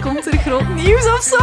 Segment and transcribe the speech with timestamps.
[0.00, 1.36] Komt er groot nieuws of zo?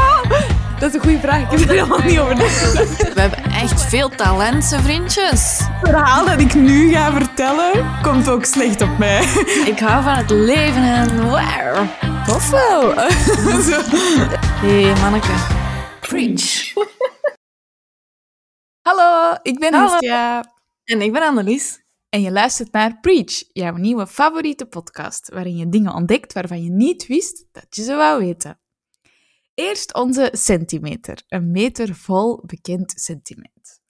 [0.79, 1.41] Dat is een goede vraag.
[1.41, 3.13] Ik heb er helemaal niet over nagedacht.
[3.13, 5.59] We hebben echt veel talenten, vriendjes.
[5.59, 9.23] Het verhaal dat ik nu ga vertellen, komt ook slecht op mij.
[9.65, 11.87] Ik hou van het leven en waar.
[12.27, 12.93] Tof wel.
[12.95, 15.33] Hé, hey, manneke.
[15.99, 16.73] Preach.
[18.81, 19.91] Hallo, ik ben Hallo.
[19.91, 20.43] Hestia.
[20.83, 21.79] En ik ben Annelies.
[22.09, 26.69] En je luistert naar Preach, jouw nieuwe favoriete podcast, waarin je dingen ontdekt waarvan je
[26.69, 28.59] niet wist dat je ze wou weten.
[29.53, 33.81] Eerst onze centimeter, een meter vol bekend sentiment.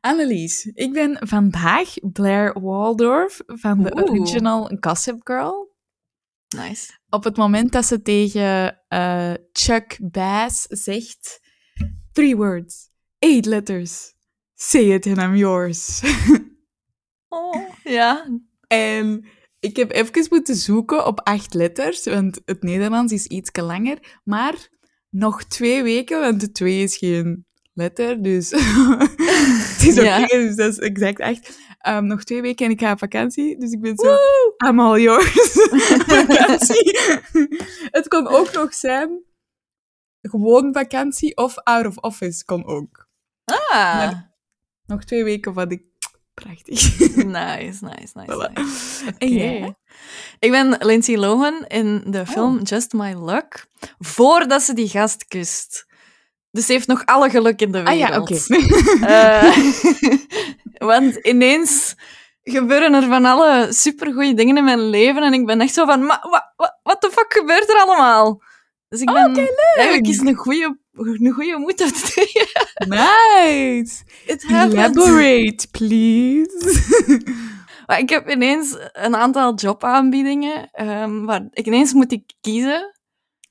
[0.00, 4.10] Annelies, ik ben vandaag Blair Waldorf van de Oeh.
[4.10, 5.76] original Gossip Girl.
[6.56, 6.98] Nice.
[7.08, 11.40] Op het moment dat ze tegen eh, Chuck Bass zegt:
[12.12, 14.14] Three words, eight letters,
[14.54, 16.00] say it and I'm yours.
[17.28, 18.26] Oh, ja.
[18.66, 19.24] En
[19.60, 24.20] ik heb even moeten zoeken op acht letters, want het Nederlands is iets langer.
[24.24, 24.68] Maar
[25.10, 28.50] nog twee weken, want de twee is geen letter, dus
[29.74, 30.26] het is oké, Ja.
[30.26, 31.58] dus dat is exact acht.
[31.78, 34.16] Ehm, nog twee weken en ik ga op vakantie, dus ik ben zo,
[34.68, 35.32] I'm all yours.
[36.08, 36.98] vakantie.
[37.90, 39.22] het kon ook nog zijn,
[40.20, 43.08] gewoon vakantie of out of office kon ook.
[43.44, 43.96] Ah.
[43.96, 44.36] Maar-
[44.86, 45.82] Nog twee weken wat ik...
[46.44, 46.98] Prachtig.
[47.16, 48.26] Nice, nice, nice.
[48.32, 48.52] Voilà.
[48.52, 49.04] nice.
[49.18, 49.74] En jij?
[50.38, 53.66] Ik ben Lindsay Lohan in de film Just My Luck,
[53.98, 55.86] voordat ze die gast kust.
[56.50, 58.28] Dus ze heeft nog alle geluk in de Ah wereld.
[58.48, 58.66] ja, oké.
[59.06, 59.56] Eh,
[60.88, 61.94] want ineens
[62.42, 66.04] gebeuren er van alle supergoeie dingen in mijn leven en ik ben echt zo van,
[66.06, 68.42] "Ma- wa- wa- wat de fuck gebeurt er allemaal?
[68.88, 69.74] Dus ik Oh, ben oké, leuk.
[69.76, 70.78] eigenlijk is een goede
[71.58, 72.48] moed op te tegen.
[72.88, 74.02] Nice.
[74.26, 74.44] It.
[74.50, 76.76] Elaborate, please.
[77.86, 82.98] Maar ik heb ineens een aantal jobaanbiedingen ehm, waar ik ineens moet ik kiezen.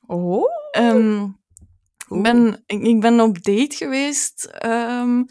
[0.08, 0.44] Oh.
[0.72, 1.24] Ehm,
[2.10, 4.46] ik, ben, ik, ik ben op date geweest.
[4.46, 5.24] ehm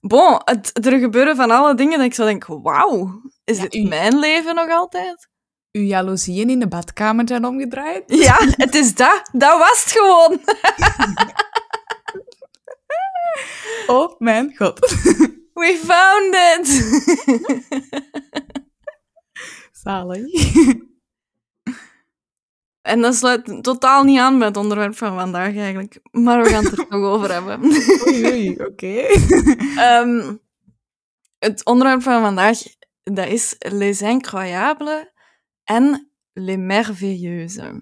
[0.00, 3.74] bon, het, er gebeuren van alle dingen dat ik zo denk, wauw, is Ja, dit
[3.74, 5.28] u- mijn leven nog altijd?
[5.72, 8.02] Uw jaloezieën in de badkamer zijn omgedraaid?
[8.06, 9.28] Ja, het is dat.
[9.32, 10.40] Dat was het gewoon.
[13.86, 14.78] Oh mijn god.
[15.54, 16.66] We found it.
[19.82, 20.24] Zalig.
[22.82, 26.00] En dat sluit totaal niet aan bij het onderwerp van vandaag eigenlijk.
[26.10, 27.60] Maar we gaan het er toch over hebben.
[28.08, 28.94] Oei, oei, oké.
[29.76, 30.36] Ehm,
[31.38, 32.58] het onderwerp van vandaag
[33.02, 35.06] dat is Les Incroyables
[35.64, 37.72] en Les Merveilleuses.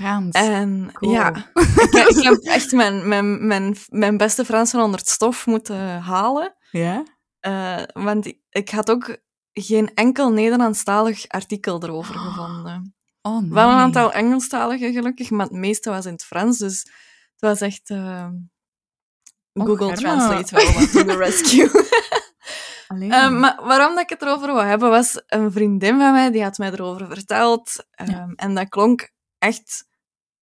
[0.00, 0.34] Frans.
[0.36, 1.12] En Cool.
[1.12, 5.46] ja, ik, ik heb echt mijn, mijn, mijn, mijn beste Frans van onder het stof
[5.46, 6.54] moeten halen.
[6.70, 7.04] Ja?
[7.40, 9.16] Eh, want ik, ik had ook
[9.52, 12.94] geen enkel Nederlandstalig artikel erover gevonden.
[13.22, 13.50] Oh, nee.
[13.50, 16.58] Wel een aantal Engelstalige gelukkig, maar het meeste was in het Frans.
[16.58, 16.78] Dus
[17.32, 18.26] het was echt eh,
[19.52, 19.92] Och, Google.
[19.96, 21.70] Translate wel wat to the rescue.
[22.98, 26.42] Eh, maar waarom dat ik het erover wou hebben, was een vriendin van mij, die
[26.42, 27.86] had mij erover verteld.
[27.90, 28.32] Ehm, Ja.
[28.36, 29.88] En dat klonk echt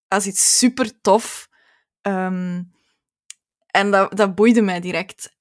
[0.08, 1.48] als iets super tof.
[2.00, 2.62] Ehm,
[3.66, 5.36] en dat, dat boeide mij direct.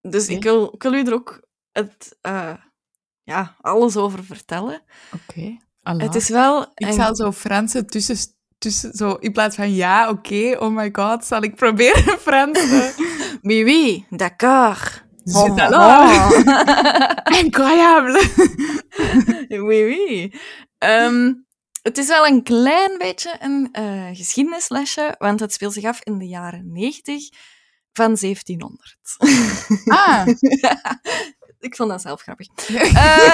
[0.00, 2.54] Dus ik, wil, ik wil u er ook het, eh,
[3.22, 4.82] ja, alles over vertellen.
[5.14, 5.56] Oké.
[5.82, 6.02] Allah.
[6.02, 6.66] Het is wel...
[6.74, 8.16] Ik zal zo Franse tussen...
[8.58, 12.94] tussen zo, in plaats van ja, oké, oh my god, zal ik proberen Frans te...
[13.42, 15.04] Oui, oui, d'accord.
[15.24, 16.34] Oh, alors.
[16.44, 17.38] oh.
[17.44, 18.20] Incroyable.
[19.48, 20.32] oui, oui.
[20.78, 21.32] Ehm,
[21.82, 26.18] het is wel een klein beetje een eh, geschiedenislesje, want het speelt zich af in
[26.18, 27.28] de jaren 90
[27.92, 28.96] van 1700.
[29.84, 30.26] Ah.
[31.60, 32.46] Ik vond dat zelf grappig.
[32.94, 33.32] Eh,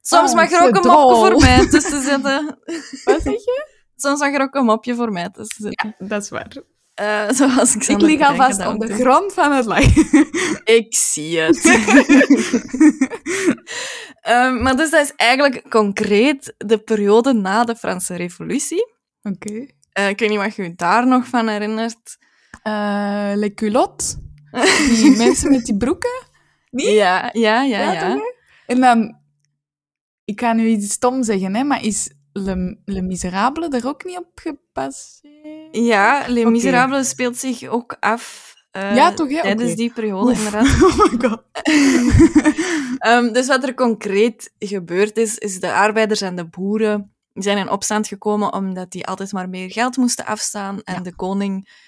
[0.00, 2.58] soms Oh, mag er ook een mopje voor mij tussen zitten.
[3.04, 3.68] Wat zeg je?
[3.96, 5.94] Soms mag er ook een mopje voor mij tussen zitten.
[5.98, 6.62] Dat is waar.
[6.94, 10.28] Eh, zoals ik Ik lig alvast op de grond van het lachen.
[10.78, 11.64] Ik zie het.
[14.20, 18.92] Ehm, maar dus dat is eigenlijk concreet de periode na de Franse Revolutie.
[19.22, 19.66] Oké.
[19.92, 22.18] Eh, ik weet niet wat je je daar nog van herinnert.
[22.62, 24.16] Eh les culottes.
[24.88, 26.26] Die mensen met die broeken.
[26.70, 26.90] Die?
[26.90, 28.18] Ja, ja, ja, Ja, ja.
[28.66, 29.22] En dan...
[30.24, 34.18] Ik ga nu iets stom zeggen, hè, maar is Le, Le Miserable er ook niet
[34.18, 35.53] op gebaseerd?
[35.82, 36.44] Ja, Les.
[36.44, 40.38] Miserables speelt zich ook af eh, Ja, toch, tijdens die periode, Oef.
[40.38, 40.82] inderdaad.
[40.82, 41.42] Oh my god.
[42.98, 47.68] Ehm, dus wat er concreet gebeurd is, is de arbeiders en de boeren zijn in
[47.70, 51.00] opstand gekomen omdat die altijd maar meer geld moesten afstaan en Ja.
[51.00, 51.82] de koning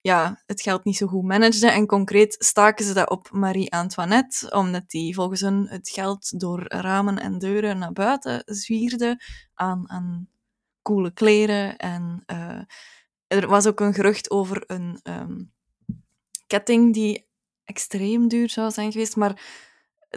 [0.00, 1.70] ja, het geld niet zo goed managede.
[1.70, 7.18] En concreet staken ze dat op Marie-Antoinette, omdat die volgens hun het geld door ramen
[7.18, 9.22] en deuren naar buiten zwierde
[9.54, 10.28] aan, aan
[10.82, 11.76] coole kleren.
[11.76, 12.58] En eh,
[13.32, 15.40] er was ook een gerucht over een ehm,
[16.46, 17.26] ketting die
[17.64, 19.16] extreem duur zou zijn geweest.
[19.16, 19.40] Maar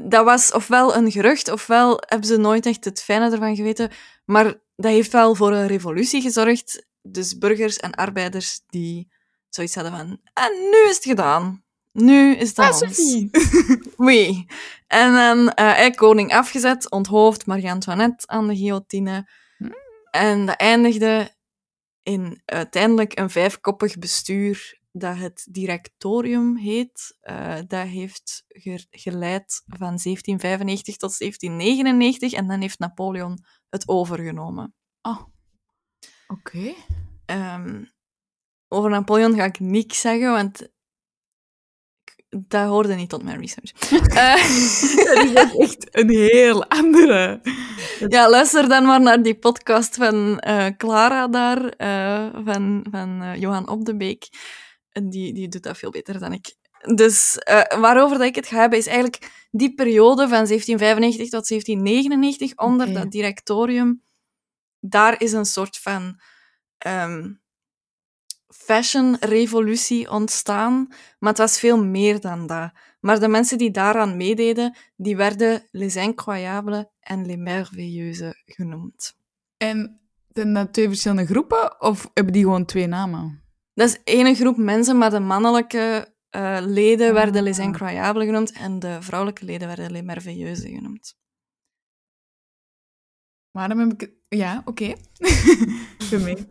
[0.03, 3.91] dat was ofwel een gerucht, ofwel hebben ze nooit echt het fijne ervan geweten.
[4.25, 4.45] Maar
[4.75, 6.85] dat heeft wel voor een revolutie gezorgd.
[7.01, 9.11] Dus burgers en arbeiders die
[9.49, 10.19] zoiets hadden van...
[10.33, 11.63] En nu is het gedaan.
[11.91, 13.25] Nu is het aan Ah, ons.
[14.07, 14.45] Oui.
[14.87, 19.29] En dan eh, koning afgezet, onthoofd, Marie-Antoinette aan de guillotine.
[19.57, 19.75] Hmm.
[20.11, 21.29] En dat eindigde
[22.05, 27.17] in uiteindelijk een vijfkoppig bestuur dat het directorium heet.
[27.21, 34.73] Eh, dat heeft ge- geleid van 1795 tot 1799 en dan heeft Napoleon het overgenomen.
[35.01, 35.21] Oh.
[36.27, 36.73] Oké.
[37.25, 37.83] Ehm,
[38.67, 40.69] over Napoleon ga ik niks zeggen, want
[42.47, 43.71] dat hoorde niet tot mijn research.
[44.15, 47.41] Eh, Dat is echt een heel andere.
[48.07, 53.69] Ja, luister dan maar naar die podcast van eh, Clara daar, eh, van, van Johan
[53.69, 54.27] Op de Beek.
[54.91, 56.55] Die, die doet dat veel beter dan ik.
[56.95, 57.37] Dus
[57.79, 62.93] waarover dat ik het ga hebben, is eigenlijk die periode van 1795 tot 1799 onder
[62.93, 64.03] dat directorium.
[64.79, 66.19] Daar is een soort van
[66.77, 67.31] ehm
[68.57, 70.87] fashion-revolutie ontstaan,
[71.19, 72.71] maar het was veel meer dan dat.
[72.99, 79.17] Maar de mensen die daaraan meededen, die werden les incroyables en les merveilleuses genoemd.
[79.57, 79.99] En
[80.33, 83.43] zijn dat twee verschillende groepen of hebben die gewoon twee namen?
[83.73, 87.65] Dat is één groep mensen, maar de mannelijke eh, leden werden les Ah.
[87.65, 91.17] incroyables genoemd en de vrouwelijke leden werden les merveilleuses genoemd.
[93.51, 94.11] Waarom heb ik...
[94.27, 94.95] Ja, oké.
[96.07, 96.47] Voor mij.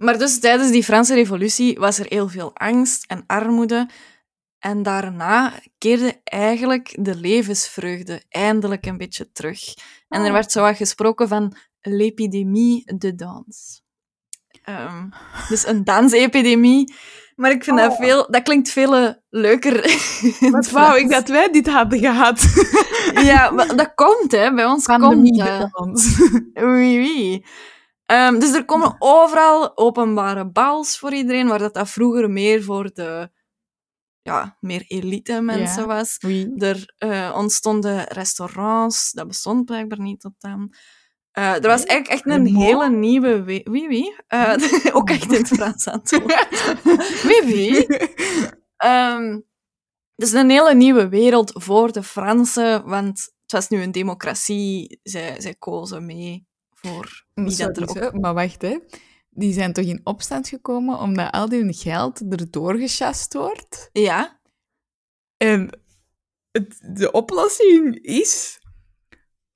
[0.00, 3.88] Maar dus tijdens die Franse revolutie was er heel veel angst en armoede.
[4.58, 9.60] En daarna keerde eigenlijk de levensvreugde eindelijk een beetje terug.
[10.08, 10.32] En er Oh.
[10.32, 13.82] werd zo wat gesproken van l'épidémie de dans.
[14.64, 15.08] Ehm,
[15.48, 16.94] dus een dansepidemie.
[17.36, 17.96] Maar ik vind dat Oh.
[17.98, 18.30] veel...
[18.30, 19.72] Dat klinkt veel eh, leuker.
[20.50, 21.10] Wat wou ik Frans.
[21.10, 22.40] dat wij dit hadden gehad.
[23.14, 24.54] Ja, maar dat komt, hè.
[24.54, 25.60] Bij ons Pandemie komt dat.
[25.60, 26.18] de dans.
[26.66, 27.44] Oui, oui.
[28.10, 32.90] Ehm, dus er komen overal openbare bals voor iedereen, waar dat, dat vroeger meer voor
[32.94, 33.30] de
[34.22, 36.16] ja, meer elite mensen was.
[36.20, 36.52] Oui.
[36.56, 40.74] Er eh, ontstonden restaurants, dat bestond blijkbaar niet tot dan.
[41.30, 43.42] Eh, er was eigenlijk echt een Le hele nieuwe...
[43.42, 44.14] We oui, oui.
[44.26, 44.54] Eh,
[44.96, 46.32] ook echt in het Frans aan het doen.
[47.24, 47.86] Oui, oui.
[48.76, 49.40] Ehm,
[50.14, 55.00] dus een hele nieuwe wereld voor de Fransen, want het was nu een democratie.
[55.02, 56.48] Zij, zij kozen mee
[56.82, 58.20] voor wie dat er ook...
[58.20, 58.78] maar wacht, hè.
[59.30, 63.88] Die zijn toch in opstand gekomen omdat al die geld erdoor gechast wordt?
[63.92, 64.40] Ja,
[65.36, 65.80] En
[66.50, 68.58] het, de oplossing is...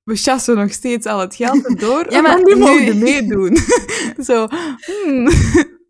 [0.03, 3.57] We chassen nog steeds al het geld erdoor, Ja, maar nu mogen meedoen.
[4.27, 4.47] Zo,
[4.85, 5.29] hmm.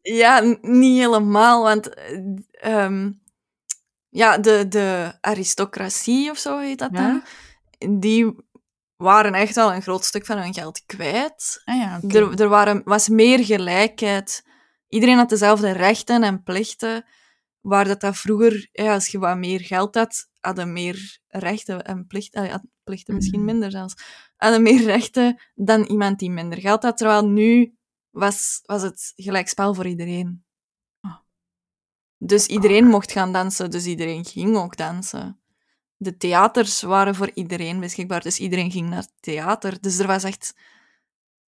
[0.02, 2.18] ja niet helemaal, want eh,
[2.52, 3.12] ehm,
[4.10, 7.24] ja, de, de aristocratie of zo heet dat Ja?
[7.78, 8.36] dan, die
[8.96, 11.62] waren echt wel een groot stuk van hun geld kwijt.
[11.66, 12.02] Ah ja.
[12.08, 14.44] Er, er waren, was meer gelijkheid.
[14.88, 17.06] Iedereen had dezelfde rechten en plichten.
[17.62, 22.08] Waar dat, dat vroeger, ja, als je wat meer geld had, hadden meer rechten en
[22.08, 22.52] plichten.
[22.52, 23.46] ah, plichten misschien Mhm.
[23.52, 23.94] minder zelfs.
[24.36, 26.98] Hadden meer rechten dan iemand die minder geld had.
[26.98, 27.76] Terwijl nu
[28.10, 30.46] was, was het gelijk spel voor iedereen.
[31.00, 31.16] Ah.
[32.18, 35.40] Dus iedereen mocht gaan dansen, dus iedereen ging ook dansen.
[35.98, 39.82] De theaters waren voor iedereen beschikbaar, dus iedereen ging naar het theater.
[39.82, 40.56] Dus er was echt...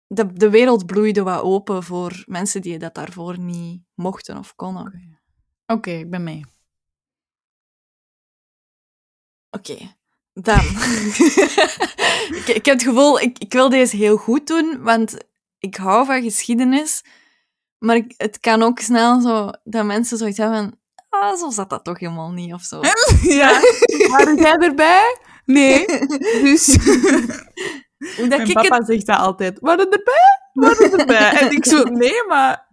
[0.06, 4.86] De, de wereld bloeide wat open voor mensen die dat daarvoor niet mochten of konden.
[4.86, 5.18] Oké,
[5.66, 6.44] Oké, ik ben mee.
[10.42, 10.60] dan.
[12.38, 15.16] ik, ik heb het gevoel, ik, ik wil deze heel goed doen, want
[15.58, 17.04] ik hou van geschiedenis.
[17.78, 20.78] Maar ik, het kan ook snel zo dat mensen zoiets hebben van...
[21.20, 22.80] Ah, zo zat dat toch helemaal niet, of zo.
[23.40, 23.60] Ja,
[24.08, 25.16] waren jij erbij?
[25.44, 25.86] Nee.
[26.42, 26.76] Dus
[28.28, 28.86] mijn ik papa het...
[28.86, 29.58] zegt dat altijd.
[29.60, 30.40] Waren erbij?
[30.52, 31.30] Waren erbij?
[31.40, 32.66] En ik zo, nee, maar...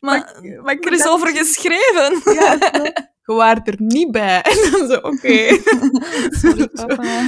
[0.00, 2.34] Maar, maar ik er is over geschreven.
[2.34, 2.82] Ja, zo.
[3.26, 4.42] Je waart er niet bij.
[4.42, 5.58] En dan zo, oké.
[6.30, 7.22] Sorry, papa.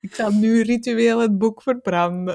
[0.00, 2.34] Ik zal nu ritueel het boek verbranden.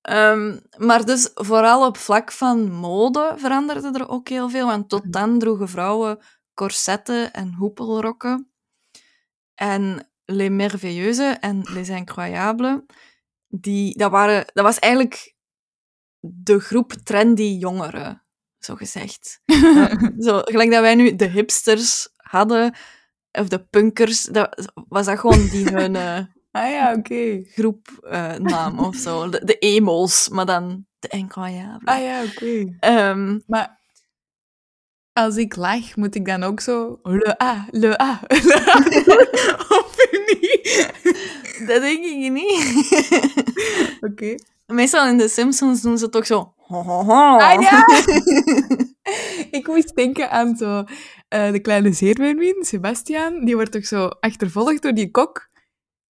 [0.00, 4.66] Ehm, maar dus vooral op vlak van mode veranderde er ook heel veel.
[4.66, 6.18] Want tot dan droegen vrouwen
[6.54, 8.50] corsetten en hoepelrokken.
[9.54, 12.80] En Les Merveilleuses en Les Incroyables,
[13.46, 15.34] die, dat, waren, dat was eigenlijk
[16.20, 18.24] de groep trendy jongeren,
[18.58, 19.42] zo gezegd.
[20.26, 22.74] zo, gelijk dat wij nu de hipsters hadden,
[23.32, 27.42] of de punkers, dat, was dat gewoon die hun, eh, Ah ja, oké.
[27.44, 29.28] groepnaam of zo.
[29.28, 31.92] De, de emos, maar dan de incroyable.
[31.92, 32.76] Ah ja, oké.
[32.80, 33.78] Ehm, Maar
[35.12, 36.98] als ik lach, moet ik dan ook zo...
[37.02, 38.78] Le A, le A, le A.
[39.78, 40.90] of niet?
[41.66, 42.64] dat denk ik niet.
[44.10, 44.34] Oké.
[44.66, 46.54] Meestal in de Simpsons doen ze toch zo...
[46.56, 47.36] ho, ho, ho.
[47.38, 47.84] Ah ja!
[49.58, 50.84] ik moest denken aan zo...
[51.28, 55.48] eh, de kleine zeermermin, Sebastian, die wordt toch zo achtervolgd door die kok.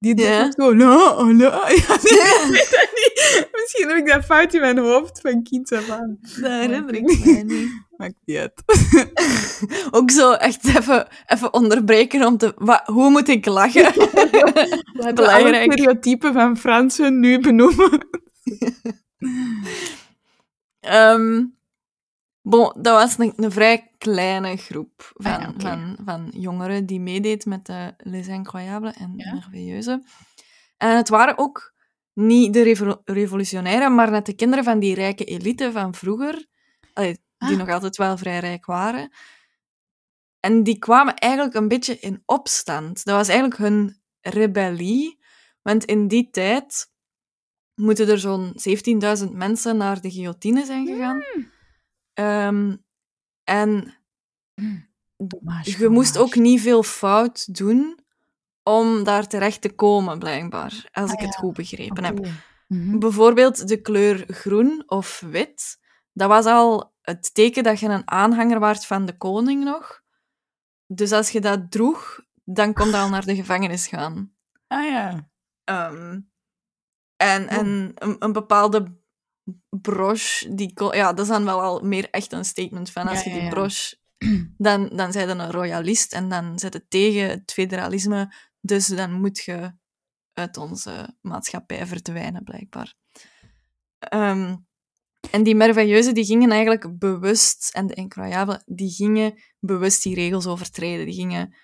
[0.02, 0.44] Die doet Ja.
[0.44, 0.76] ook zo...
[0.76, 1.32] La, la.
[1.32, 1.86] Ja, nee, ik
[2.50, 3.48] weet dat niet.
[3.52, 6.18] Misschien heb ik dat fout in mijn hoofd van kind af aan.
[6.20, 7.68] Dat herinner ik mij niet.
[7.96, 8.62] Maakt niet uit.
[9.96, 12.52] Ook zo echt even, even onderbreken om te...
[12.56, 13.82] wa- hoe moet ik lachen?
[13.94, 15.72] We alle Belangrijk.
[15.72, 18.08] stereotypen van Fransen nu benoemen.
[20.80, 21.44] Ehm,
[22.42, 25.60] bon, dat was een, een vrij kleine groep van, Ah ja, oké.
[25.60, 29.32] van, van jongeren die meedeed met de Les Incroyables en Ja.
[29.32, 30.02] Merveilleuze.
[30.76, 31.74] En het waren ook
[32.12, 36.46] niet de revo- revolutionairen, maar net de kinderen van die rijke elite van vroeger,
[36.94, 37.56] die Ah.
[37.56, 39.10] nog altijd wel vrij rijk waren.
[40.40, 43.04] En die kwamen eigenlijk een beetje in opstand.
[43.04, 45.18] Dat was eigenlijk hun rebellie.
[45.62, 46.90] Want in die tijd
[47.74, 51.24] moeten er zo'n 17.000 mensen naar de guillotine zijn gegaan.
[52.20, 52.76] Ehm,
[53.44, 53.94] en
[55.62, 57.98] je moest ook niet veel fout doen
[58.62, 60.88] om daar terecht te komen, blijkbaar.
[60.92, 62.26] Als Ah, ik het goed begrepen heb.
[62.68, 62.98] Mhm.
[62.98, 65.78] Bijvoorbeeld de kleur groen of wit.
[66.12, 70.02] Dat was al het teken dat je een aanhanger waart van de koning nog.
[70.86, 74.34] Dus als je dat droeg, dan kon je al naar de gevangenis gaan.
[74.66, 75.30] Ah ja.
[75.64, 76.20] Ehm,
[77.16, 78.99] en en een, een bepaalde
[79.68, 83.30] broche, die ja, dat is dan wel al meer echt een statement van als Ja,
[83.30, 83.50] je die ja.
[83.50, 83.98] broche...
[84.56, 88.34] Dan, dan zijn je een royalist en dan zet het tegen het federalisme.
[88.60, 89.72] Dus dan moet je
[90.32, 92.94] uit onze maatschappij verdwijnen, blijkbaar.
[93.98, 94.56] Ehm,
[95.30, 100.46] en die merveilleuze die gingen eigenlijk bewust, en de incroyable, die gingen bewust die regels
[100.46, 101.06] overtreden.
[101.06, 101.54] Die gingen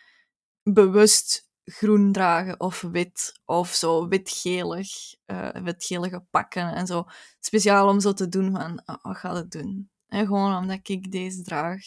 [0.63, 4.89] bewust groen dragen of wit, of zo wit-gelig,
[5.25, 7.05] eh, wit-gelige pakken en zo.
[7.41, 9.91] Speciaal om zo te doen van, ah, wat gaat het doen?
[10.07, 11.85] En gewoon omdat ik deze draag.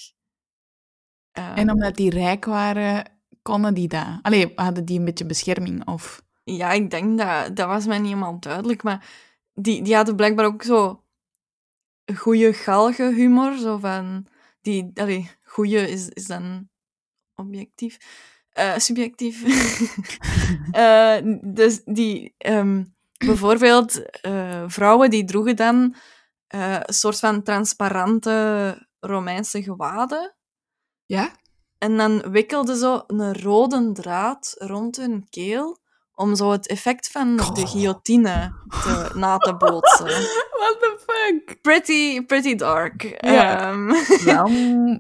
[1.32, 4.20] En omdat die rijk waren, konden die dat?
[4.22, 5.88] Allee, hadden die een beetje bescherming?
[5.88, 6.24] Of...
[6.44, 7.56] Ja, ik denk dat...
[7.56, 9.10] Dat was mij niet helemaal duidelijk, maar
[9.54, 11.04] die, die hadden blijkbaar ook zo
[12.16, 14.28] goede galge humor, zo van...
[14.62, 16.70] Die, allee, goeie is, is dan
[17.36, 17.98] objectief.
[18.52, 19.44] Eh, subjectief.
[20.72, 22.34] Eh, dus die...
[22.38, 22.84] ehm,
[23.18, 25.96] bijvoorbeeld, eh, vrouwen die droegen dan
[26.48, 30.36] een soort van transparante Romeinse gewaden.
[31.06, 31.32] Ja?
[31.78, 35.80] En dan wikkelden ze een rode draad rond hun keel
[36.20, 40.06] om zo het effect van de guillotine te, na te bootsen.
[40.52, 41.62] What the fuck?
[41.62, 43.04] Pretty, pretty dark.
[43.18, 43.70] Ja.
[43.70, 43.94] Ehm,
[44.26, 44.50] Wel,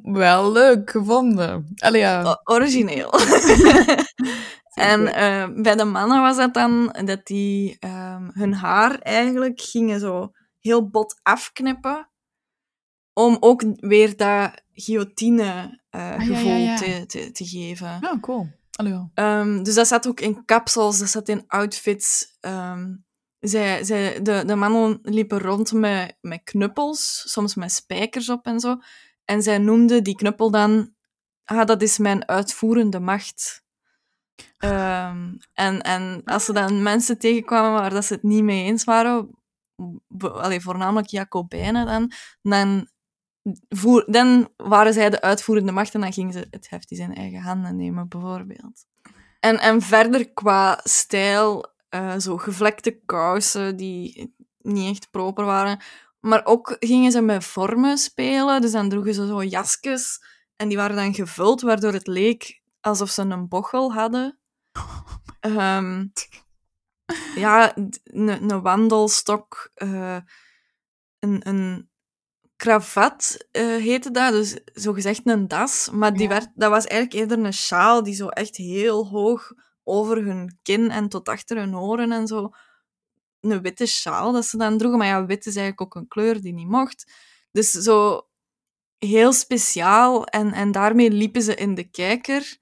[0.23, 1.67] wel leuk gevonden.
[1.75, 2.23] Allee, ja.
[2.23, 3.11] o- origineel.
[4.73, 9.99] en eh, bij de mannen was dat dan dat die ehm, hun haar eigenlijk gingen
[9.99, 12.09] zo heel bot afknippen.
[13.13, 16.75] Om ook weer dat guillotine eh, ja, gevoel ja, ja.
[16.75, 17.99] Te, te, te geven.
[18.01, 18.47] Oh, cool.
[19.13, 22.37] Ehm, dus dat zat ook in kapsels, dat zat in outfits.
[22.39, 22.95] Ehm,
[23.39, 28.59] zij, zij, de, de mannen liepen rond met, met knuppels, soms met spijkers op en
[28.59, 28.77] zo.
[29.25, 30.93] En zij noemde die knuppel dan...
[31.43, 33.63] Ah, dat is mijn uitvoerende macht.
[34.57, 38.83] Ehm, en, en als ze dan mensen tegenkwamen waar dat ze het niet mee eens
[38.83, 39.29] waren,
[40.17, 42.89] allee, voornamelijk Jacobijnen dan, dan,
[44.05, 47.41] dan waren zij de uitvoerende macht en dan gingen ze het heft in zijn eigen
[47.41, 48.85] handen nemen, bijvoorbeeld.
[49.39, 55.79] En, en verder qua stijl, eh, zo gevlekte kousen die niet echt proper waren.
[56.19, 60.23] Maar ook gingen ze met vormen spelen, dus dan droegen ze zo jasjes
[60.55, 64.39] en die waren dan gevuld, waardoor het leek alsof ze een bochel hadden.
[65.39, 66.05] Ehm,
[67.35, 70.17] ja, een wandelstok, eh,
[71.19, 71.88] een, een
[72.59, 75.89] kravat eh, heette dat, dus zogezegd een das.
[75.91, 76.27] Maar die Ja.
[76.27, 79.51] werd, dat was eigenlijk eerder een sjaal die zo echt heel hoog
[79.83, 82.49] over hun kin en tot achter hun oren en zo.
[83.39, 84.99] Een witte sjaal dat ze dan droegen.
[84.99, 87.11] Maar ja, wit is eigenlijk ook een kleur die niet mocht.
[87.51, 88.27] Dus zo
[88.97, 90.25] heel speciaal.
[90.25, 92.57] En, en daarmee liepen ze in de kijker.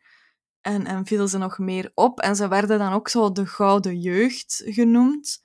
[0.62, 2.20] En, en vielen ze nog meer op.
[2.20, 5.42] En ze werden dan ook zo de gouden jeugd genoemd.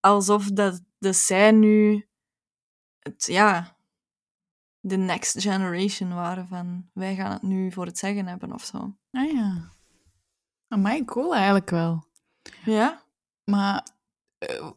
[0.00, 2.06] Alsof dat, dat zij nu...
[2.98, 3.77] Het, ja,
[4.88, 6.90] de next generation waren van...
[6.92, 8.96] Wij gaan het nu voor het zeggen hebben of zo.
[9.10, 9.70] Ah ja.
[10.68, 12.04] Amai, cool eigenlijk wel.
[12.64, 13.02] Ja?
[13.44, 13.86] Maar
[14.38, 14.70] eh,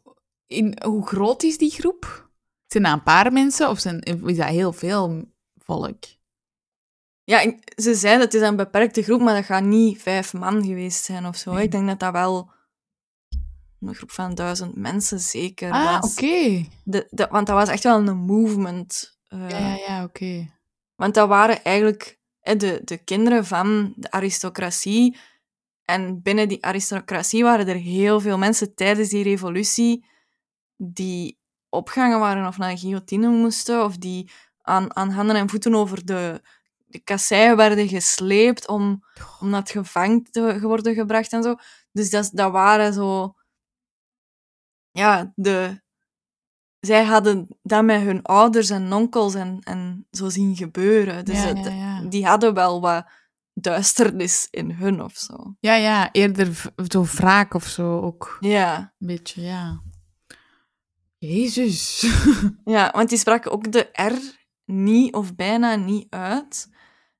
[0.48, 2.30] in, hoe groot is die groep?
[2.68, 5.24] Zijn dat een paar mensen of zijn, is dat heel veel
[5.58, 6.03] volk?
[7.24, 11.03] Ja, ze zeiden het is een beperkte groep, maar dat gaat niet vijf man geweest
[11.03, 11.53] zijn of zo.
[11.53, 11.63] Nee.
[11.63, 12.51] Ik denk dat dat wel
[13.80, 16.12] een groep van duizend mensen zeker Ah, was.
[16.12, 16.65] oké.
[17.30, 19.20] Want dat was echt wel een movement.
[19.32, 20.60] Eh, Ja, ja, oké.
[20.96, 25.18] Want dat waren eigenlijk de, de kinderen van de aristocratie.
[25.86, 30.06] En binnen die aristocratie waren er heel veel mensen tijdens die revolutie
[30.78, 35.76] die opgangen waren of naar de guillotine moesten, of die aan, aan handen en voeten
[35.76, 36.42] over de,
[36.86, 39.04] de kasseien werden gesleept om,
[39.40, 41.56] om naar het gevangen te worden gebracht en zo.
[41.92, 43.34] Dus dat, dat waren zo...
[44.92, 45.82] Ja, de...
[46.82, 51.26] Zij hadden dat met hun ouders en onkels en, en zo zien gebeuren.
[51.26, 52.02] Dus Ja, het- ja, ja.
[52.10, 53.06] die hadden wel wat
[53.54, 55.56] duisternis in hun of zo.
[55.60, 58.38] Ja, ja, eerder zo wraak of zo ook.
[58.40, 58.94] Ja.
[59.00, 59.82] Een beetje, ja.
[61.18, 62.06] Jezus.
[62.66, 64.14] Ja, want die spraken ook de R
[64.66, 66.70] niet of bijna niet uit.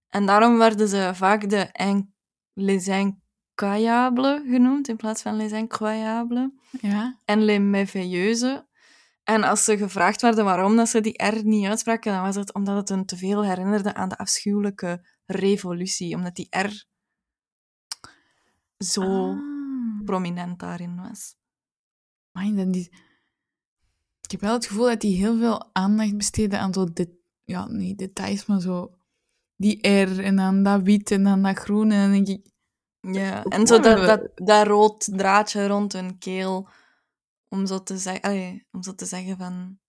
[0.10, 2.14] En daarom werden ze vaak de in-
[2.54, 6.50] les incroyables genoemd in plaats van les incroyables.
[6.82, 7.18] Ja?
[7.26, 8.62] En les merveilleuses.
[9.32, 12.54] En als ze gevraagd werden waarom dat ze die R niet uitspraken, dan was het
[12.54, 16.16] omdat het hun te veel herinnerde aan de afschuwelijke revolutie.
[16.16, 16.86] Omdat die R
[18.78, 20.06] zo Ah.
[20.06, 21.36] prominent daarin was.
[22.34, 22.90] Dan die...
[24.22, 26.94] Ik heb wel het gevoel dat die heel veel aandacht besteden aan zo...
[26.94, 27.20] De...
[27.44, 28.96] Ja, niet details, maar zo...
[29.56, 31.92] Die R en dan dat wit en dan dat groen.
[31.92, 32.52] En dan denk ik...
[33.14, 36.70] Ja, en zo dat, dat, dat rood draadje rond hun keel.
[37.54, 39.80] Om zo te, zeg, allee, om zo te zeggen van...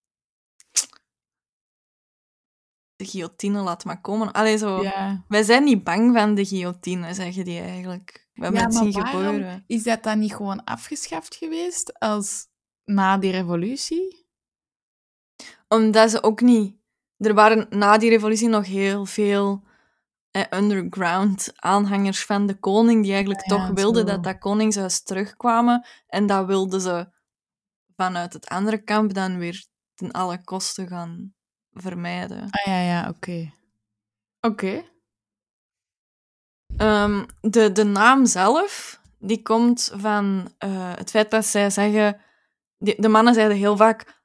[2.97, 4.33] De guillotine laat maar komen.
[4.33, 4.83] Allee, zo...
[4.83, 5.25] Ja.
[5.29, 8.29] Wij zijn niet bang van de guillotine, zeggen die eigenlijk.
[8.33, 9.65] We hebben Ja, het zien gebeuren.
[9.67, 12.47] Is dat dan niet gewoon afgeschaft geweest als
[12.85, 14.27] na die revolutie?
[15.69, 16.77] Omdat ze ook niet...
[17.17, 19.65] Er waren na die revolutie nog heel veel
[20.31, 24.13] eh, underground aanhangers van de koning, die eigenlijk Ja, toch wilden zo.
[24.13, 25.87] dat dat koningshuis terugkwamen.
[26.07, 27.09] En dat wilden ze
[28.03, 31.35] vanuit het andere kamp dan weer ten alle kosten gaan
[31.73, 32.51] vermijden.
[32.51, 33.53] Ah ja, ja, oké.
[34.41, 34.85] Oké.
[36.77, 42.21] Ehm, de, de naam zelf, die komt van eh, het feit dat zij zeggen...
[42.79, 44.21] Die, de mannen zeiden heel vaak...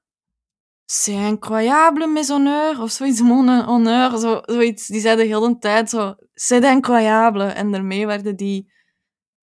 [0.90, 4.88] C'est incroyable, mes honneurs, of zoiets, mon honneur, zo, zoiets.
[4.88, 7.46] Die zeiden heel de tijd zo, c'est incroyable.
[7.46, 8.72] En daarmee werden die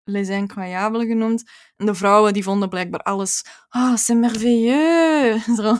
[0.04, 1.50] les incroyables genoemd.
[1.76, 5.44] En de vrouwen, die vonden blijkbaar alles, ah, c'est merveilleux.
[5.58, 5.76] Zo.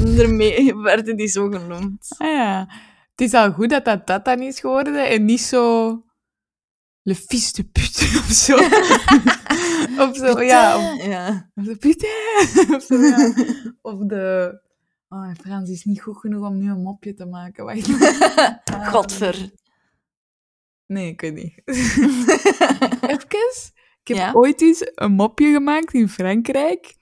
[0.00, 2.14] En daarmee werden die zo genoemd.
[2.18, 2.66] Ah ja.
[3.10, 6.02] Het is al goed dat dat dat dan is geworden en niet zo...
[7.02, 8.56] Le fils de pute of zo.
[10.04, 10.76] of zo, ja.
[10.76, 11.50] Of, ja.
[11.54, 12.74] of de putain.
[12.74, 13.34] of zo, ja.
[13.80, 14.54] Of de...
[15.08, 17.64] Oh, Frans is niet goed genoeg om nu een mopje te maken.
[17.64, 17.88] Wacht.
[18.64, 19.50] Ah, Godver.
[20.88, 21.52] Nee, ik weet niet.
[23.02, 23.72] Even.
[24.02, 24.32] Ik heb Ja?
[24.32, 26.94] ooit eens een mopje gemaakt in Frankrijk.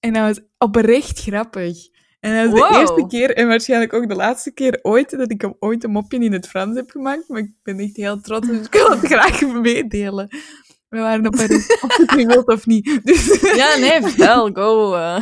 [0.00, 1.76] En dat was oprecht grappig.
[2.20, 2.72] En dat Wow.
[2.72, 5.90] de eerste keer en waarschijnlijk ook de laatste keer ooit dat ik hem ooit een
[5.90, 7.28] mopje in het Frans heb gemaakt.
[7.28, 10.28] Maar ik ben echt heel trots, dus ik wil het graag meedelen.
[10.88, 13.00] We waren op een of het nu wilt of niet.
[13.04, 14.94] Dus, Ja, nee, vertel, go.
[14.94, 15.16] eh.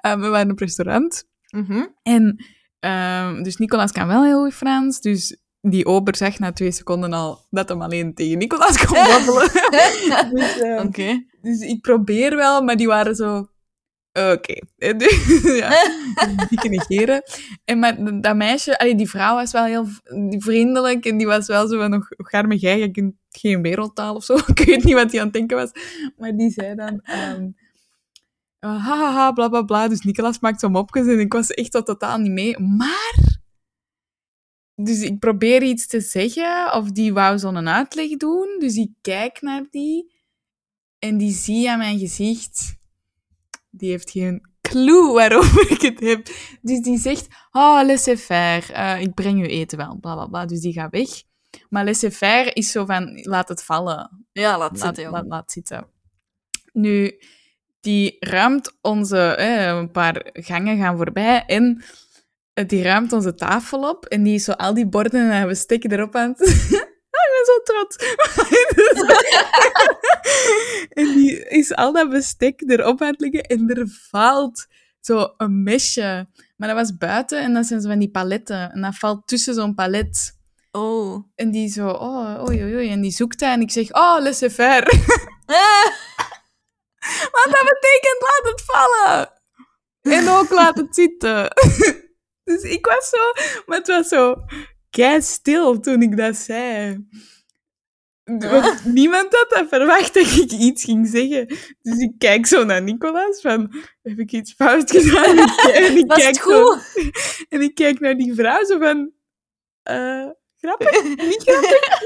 [0.00, 1.24] eh, we waren op restaurant.
[1.50, 1.86] Mhm.
[2.02, 2.44] En
[2.80, 5.00] ehm, dus Nicolaas kan wel heel goed Frans.
[5.00, 5.36] Dus
[5.70, 9.50] die ober zegt na twee seconden al dat hem alleen tegen Nicolaas kon babbelen.
[10.34, 11.24] dus, Oké.
[11.42, 13.48] dus ik probeer wel, maar die waren zo...
[14.12, 14.54] Oké.
[14.78, 15.70] En dus, ja,
[16.48, 17.22] dikke negeren.
[17.64, 19.86] En maar dat meisje, allee, die vrouw was wel heel
[20.38, 24.24] vriendelijk en die was wel zo van, nog garme jij, je kunt geen wereldtaal of
[24.24, 24.34] zo.
[24.54, 25.70] Ik weet niet wat hij aan het denken was.
[26.16, 27.00] Maar die zei dan...
[27.02, 27.34] eh,
[28.58, 29.88] hahaha, bla bla bla.
[29.88, 32.58] Dus Nicolas maakt zo'n mopjes en ik was echt zo totaal niet mee.
[32.58, 33.35] Maar...
[34.76, 38.56] Dus ik probeer iets te zeggen, of die wou zo'n uitleg doen.
[38.58, 40.14] Dus ik kijk naar die
[40.98, 42.74] en die zie aan mijn gezicht...
[43.70, 46.26] Die heeft geen clue waarover ik het heb.
[46.62, 50.46] Dus die zegt, oh, laissez-faire, eh, ik breng u eten wel, bla bla bla.
[50.46, 51.08] Dus die gaat weg.
[51.68, 55.86] Maar laissez-faire is zo van, laat het vallen, Ja, laat zitten, laat, laat zitten.
[56.72, 57.18] Nu,
[57.80, 61.84] die ruimt onze, eh, een paar gangen gaan voorbij en
[62.64, 66.14] die ruimt onze tafel op en die is zo al die borden en bestek erop
[66.14, 66.40] aan het...
[67.16, 67.96] Ah, ik ben zo trots.
[71.00, 74.66] en die is al dat bestek erop aan het liggen en er valt
[75.00, 76.28] zo een mesje.
[76.56, 78.72] Maar dat was buiten en dat zijn zo van die paletten.
[78.72, 80.38] En dat valt tussen zo'n palet.
[80.70, 81.24] Oh.
[81.34, 82.90] En die zo, oh, oei, oei, oei.
[82.90, 84.86] En die zoekt dat en ik zeg, oh, laissez-faire.
[87.32, 89.30] Want dat betekent laat het vallen.
[90.02, 91.52] En ook laat het zitten.
[92.46, 93.32] Dus ik was zo...
[93.66, 94.34] Maar het was zo
[94.90, 97.06] kei stil toen ik dat zei.
[98.24, 101.46] Want niemand had dat verwacht dat ik iets ging zeggen.
[101.82, 103.74] Dus ik kijk zo naar Nicolas van...
[104.02, 105.38] Heb ik iets fout gedaan?
[105.74, 106.78] En ik, Was kijk zo-
[107.54, 109.12] en ik kijk naar die vrouw zo van...
[109.82, 111.02] eh, grappig?
[111.04, 112.04] Niet grappig?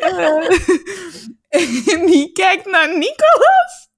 [1.48, 3.88] Eh, en die kijkt naar Nicolas.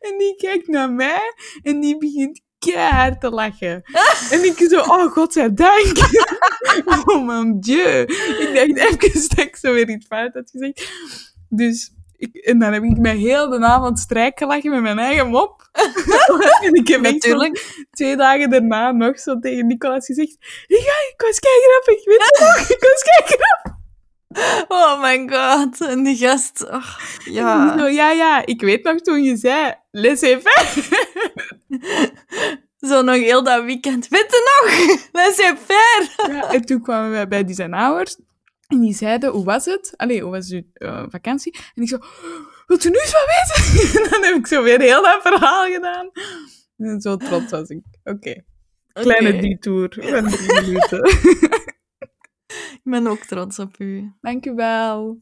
[0.00, 1.34] En die kijkt naar mij.
[1.62, 3.82] En die begint keihard te lachen.
[4.32, 5.92] En ik zo, oh godzijdank.
[7.06, 8.02] oh mon dieu.
[8.02, 10.92] Ik dacht even dat ik zo weer iets fout had gezegd.
[11.48, 11.92] Dus...
[12.16, 15.68] Ik, en dan heb ik mij heel de avond strijk gelachen met mijn eigen mop.
[16.66, 17.84] en ik heb Natuurlijk.
[17.90, 22.36] twee dagen daarna nog zo tegen Nicolas gezegd: Ja, ik was kei grappig, weet je
[22.40, 22.68] nog?
[22.68, 23.79] Ik was kei grappig.
[24.68, 25.80] Oh my god.
[25.80, 26.64] En die gast.
[26.70, 27.78] oh, ja.
[27.78, 31.08] Zo, ja, ja, ik weet nog toen je zei: Laissez-faire.
[32.88, 34.08] Zo nog heel dat weekend.
[34.08, 34.96] Weet je nog?
[35.12, 36.32] Laissez-faire.
[36.32, 38.16] Ja, en toen kwamen wij bij die zijn ouders.
[38.66, 39.92] En die zeiden: Hoe was het?
[39.96, 41.58] Allee, hoe was uw eh, vakantie?
[41.74, 41.98] En ik zo:
[42.66, 43.88] Wilt u nu eens wat weten?
[44.02, 46.10] en dan heb ik zo weer heel dat verhaal gedaan.
[46.76, 47.82] En zo trots was ik.
[48.04, 48.42] Oké,
[48.92, 49.40] kleine Oké.
[49.40, 51.00] detour van drie minuten.
[52.72, 54.12] Ik ben ook trots op u.
[54.20, 55.20] Dank u wel.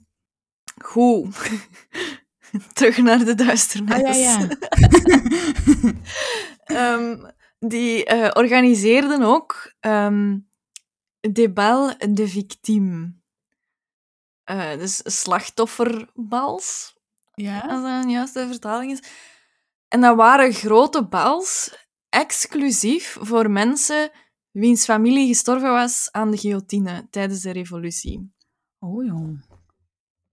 [0.83, 1.37] Goed.
[2.73, 3.95] Terug naar de duisternis.
[3.95, 4.49] Ah, ja, ja.
[6.65, 10.37] Ehm, die eh, organiseerden ook ehm
[11.33, 13.13] Debal de Victime.
[14.45, 16.97] Eh, dus slachtofferbals,
[17.35, 17.61] Ja?
[17.61, 19.03] als dat een juiste vertaling is.
[19.89, 21.77] En dat waren grote bals,
[22.09, 24.11] exclusief voor mensen
[24.51, 28.33] wiens familie gestorven was aan de guillotine tijdens de revolutie.
[28.79, 29.45] Oh, jong.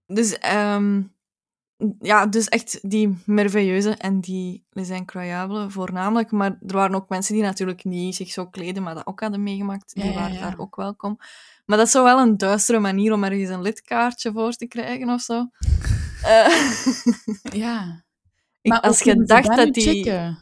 [0.06, 1.02] Dus, ehm,
[2.00, 6.30] ja, dus echt die merveilleuze en die Les Incroyables voornamelijk.
[6.30, 9.42] Maar er waren ook mensen die natuurlijk niet zich zo kleden, maar dat ook hadden
[9.42, 9.94] meegemaakt.
[9.94, 11.16] Die Ja, ja, waren daar ook welkom.
[11.66, 15.08] Maar dat is zo wel een duistere manier om ergens een lidkaartje voor te krijgen
[15.10, 15.44] of zo.
[16.22, 16.48] Eh,
[17.62, 18.04] Ja.
[18.60, 19.82] ik- Maar als je dacht dat die...
[19.82, 20.38] checken?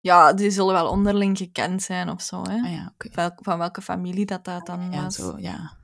[0.00, 2.42] Ja, die zullen wel onderling gekend zijn of zo.
[2.42, 2.60] Hè?
[2.62, 2.94] Ah ja,
[3.36, 5.14] Van welke familie dat, dat dan Ja, was.
[5.14, 5.76] zo, ja.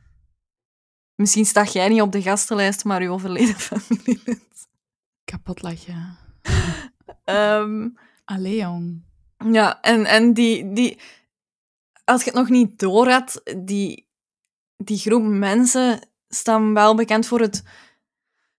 [1.15, 4.69] Misschien sta jij niet op de gastenlijst, maar je overleden familielid.
[5.25, 6.17] Kapot lachen.
[7.25, 7.89] Ehm,
[8.25, 9.05] Allee, jong.
[9.53, 10.99] Ja, en, en die, die...
[12.05, 14.09] Als je het nog niet door had, die,
[14.77, 17.63] die groep mensen staan wel bekend voor het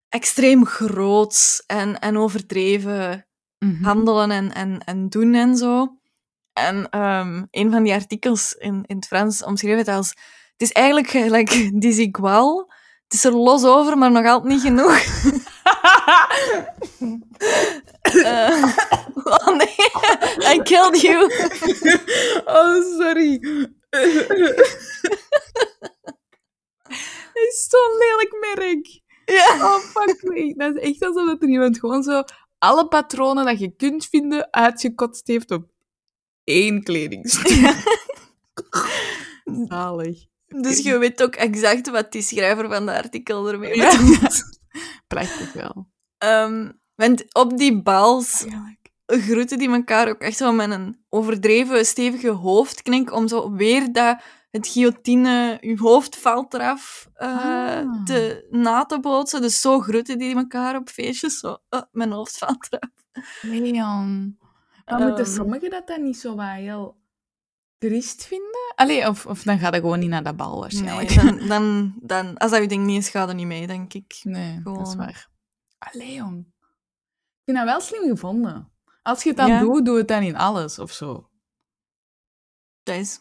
[0.10, 3.26] extreem groot en, en overdreven
[3.60, 3.84] Mhm.
[3.84, 5.98] handelen en, en, en doen en zo.
[6.54, 10.10] En ehm, een van die artikels in, in het Frans omschreef het als...
[10.52, 12.72] Het is eigenlijk gelijk desigual.
[13.04, 15.00] Het is er los over, maar nog altijd niet genoeg.
[18.06, 18.64] Eh,
[19.36, 19.76] oh nee,
[20.56, 21.24] I killed you.
[22.46, 23.40] oh, sorry.
[27.34, 29.02] Hij is zo'n lelijk merk.
[29.26, 29.56] Ja.
[29.60, 30.54] Oh, fuck me.
[30.58, 32.24] Dat is echt alsof dat er iemand gewoon zo
[32.58, 35.70] alle patronen dat je kunt vinden uitgekotst heeft op
[36.44, 37.84] één kledingstuk.
[39.70, 40.26] Zalig.
[40.48, 43.98] Dus je weet ook exact wat die schrijver van de artikel ermee Ja.
[43.98, 44.44] bedoelt.
[45.08, 45.88] Prachtig wel.
[46.18, 48.46] Ehm, want op die bals
[49.06, 54.22] groeten die elkaar ook echt zo met een overdreven, stevige hoofdknik, om zo weer dat
[54.56, 58.04] het guillotine, je hoofd valt eraf, eh, Ah.
[58.04, 59.42] te, na te bootsen.
[59.42, 61.40] Dus zo groeten die elkaar op feestjes.
[61.40, 62.92] Zo, oh, mijn hoofd valt eraf.
[63.42, 64.38] Leon.
[64.86, 65.34] Maar moeten Ehm.
[65.34, 66.98] sommigen dat dan niet zo heel
[67.78, 68.74] triest vinden?
[68.76, 71.16] Allee, of, of dan gaat dat gewoon niet naar dat bal waarschijnlijk.
[71.16, 73.94] Nee, dan, dan, dan, als dat je ding niet is, ga er niet mee, denk
[73.94, 74.20] ik.
[74.24, 74.98] Nee, dat is Gewoon.
[74.98, 75.30] waar.
[75.78, 76.40] Allee, jong.
[76.40, 78.72] Ik vind dat wel slim gevonden.
[79.02, 79.60] Als je het dan Ja.
[79.60, 81.30] doet, doe het dan in alles, of zo.
[82.84, 83.20] Dat is.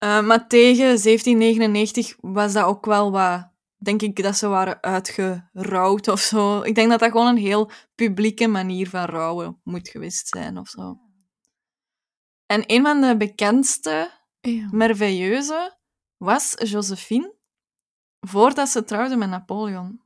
[0.00, 6.08] Eh, maar tegen 1799 was dat ook wel wat, denk ik, dat ze waren uitgerouwd
[6.08, 6.60] of zo.
[6.62, 10.68] Ik denk dat dat gewoon een heel publieke manier van rouwen moet geweest zijn of
[10.68, 10.98] zo.
[12.46, 14.10] En een van de bekendste
[14.40, 14.68] Ja.
[14.72, 15.76] merveilleuze
[16.16, 17.34] was Josephine,
[18.20, 20.00] voordat ze trouwde met Napoleon.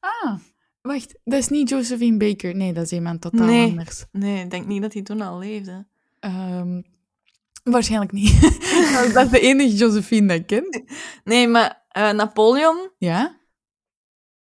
[0.00, 0.38] Ah,
[0.80, 1.18] wacht.
[1.24, 2.54] Dat is niet Josephine Baker.
[2.56, 3.68] Nee, dat is iemand totaal Nee.
[3.70, 4.04] anders.
[4.12, 5.86] Nee, ik denk niet dat hij toen al leefde.
[6.18, 6.82] Ehm,
[7.62, 8.40] waarschijnlijk niet.
[9.14, 10.84] dat is de enige Josephine dat ik ken.
[11.24, 13.40] Nee, maar eh, Napoleon Ja?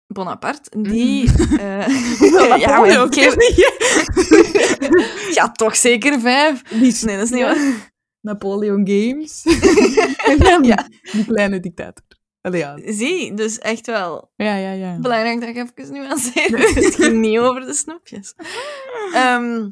[0.06, 1.30] Bonaparte, die...
[2.58, 5.30] ja, ken keer- je.
[5.34, 6.62] ja, toch zeker vijf.
[6.62, 7.54] Die Nee, dat is niet Ja.
[7.54, 7.92] waar.
[8.20, 9.42] Napoleon Games.
[10.30, 10.88] en dan Ja.
[11.12, 12.04] die kleine dictator.
[12.40, 12.78] Allee, ja.
[12.84, 14.98] Zie, dus echt wel Ja, ja, ja.
[15.00, 16.58] belangrijk dat ik even nuanceer.
[16.84, 18.34] Het ging niet over de snoepjes.
[19.12, 19.68] Ehm,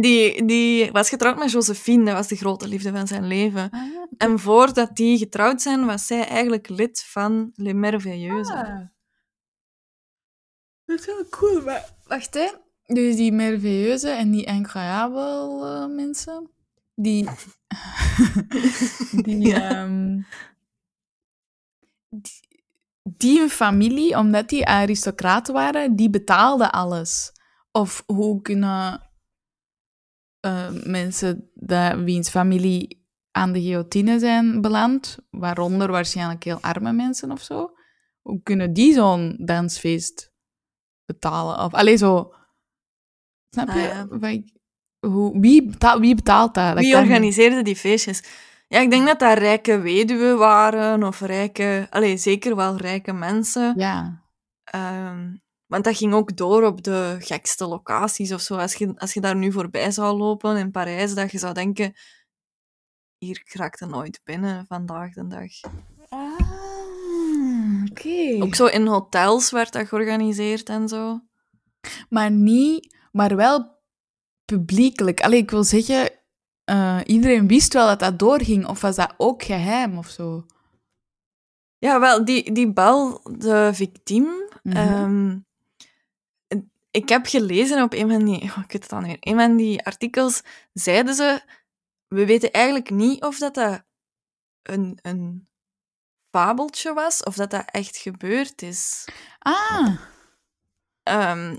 [0.00, 3.70] die, die was getrouwd met Josephine, dat was de grote liefde van zijn leven.
[3.70, 4.06] Ah, ja.
[4.16, 8.54] En voordat die getrouwd zijn, was zij eigenlijk lid van Les Merveilleuses.
[8.54, 8.80] Ah.
[10.84, 11.92] Dat is wel cool, maar...
[12.06, 12.48] Wacht, hè.
[12.94, 16.50] Dus die merveilleuze en die incroyable eh, mensen,
[16.94, 17.28] die...
[19.24, 19.70] die, Ja.
[19.70, 20.20] ehm,
[23.02, 23.48] die...
[23.48, 27.32] Familie, omdat die aristocraten waren, die betaalden alles.
[27.72, 29.10] Of hoe kunnen
[30.44, 37.30] eh, mensen dat, wiens familie aan de guillotine zijn beland, waaronder waarschijnlijk heel arme mensen
[37.30, 37.74] of zo,
[38.20, 40.32] hoe kunnen die zo'n dansfeest
[41.04, 41.58] betalen?
[41.64, 42.32] Of, allee, zo...
[43.50, 43.80] Snap Ah, je?
[43.80, 44.42] ja.
[45.10, 46.74] Hoe, wie, betaalt, wie betaalt dat?
[46.74, 48.22] dat Wie kan- organiseerde die feestjes?
[48.68, 51.86] Ja, ik denk dat dat rijke weduwen waren, of rijke...
[51.90, 53.74] Allee, zeker wel rijke mensen.
[53.76, 54.22] Ja.
[54.64, 55.34] Ehm,
[55.74, 58.56] want dat ging ook door op de gekste locaties of zo.
[58.56, 61.92] Als je, als je daar nu voorbij zou lopen in Parijs, dat je zou denken...
[63.18, 65.50] Hier raakt er nooit binnen vandaag de dag.
[66.08, 68.42] Ah, oké.
[68.42, 71.20] Ook zo in hotels werd dat georganiseerd en zo.
[72.08, 73.82] Maar niet, maar wel
[74.44, 75.20] publiekelijk.
[75.20, 76.10] Allee, ik wil zeggen,
[76.64, 80.46] eh, iedereen wist wel dat dat doorging, of was dat ook geheim of zo?
[81.78, 84.52] Ja, wel, die, die bel, de victime...
[84.62, 84.76] Mhm.
[84.76, 85.36] ehm,
[86.94, 88.42] ik heb gelezen op een van die...
[88.42, 89.16] Oh, ik weet het al niet meer.
[89.20, 91.42] Een van die artikels zeiden ze...
[92.08, 93.84] We weten eigenlijk niet of dat, dat
[94.62, 95.48] een, een
[96.30, 99.04] fabeltje was, of dat dat echt gebeurd is.
[99.38, 99.96] Ah,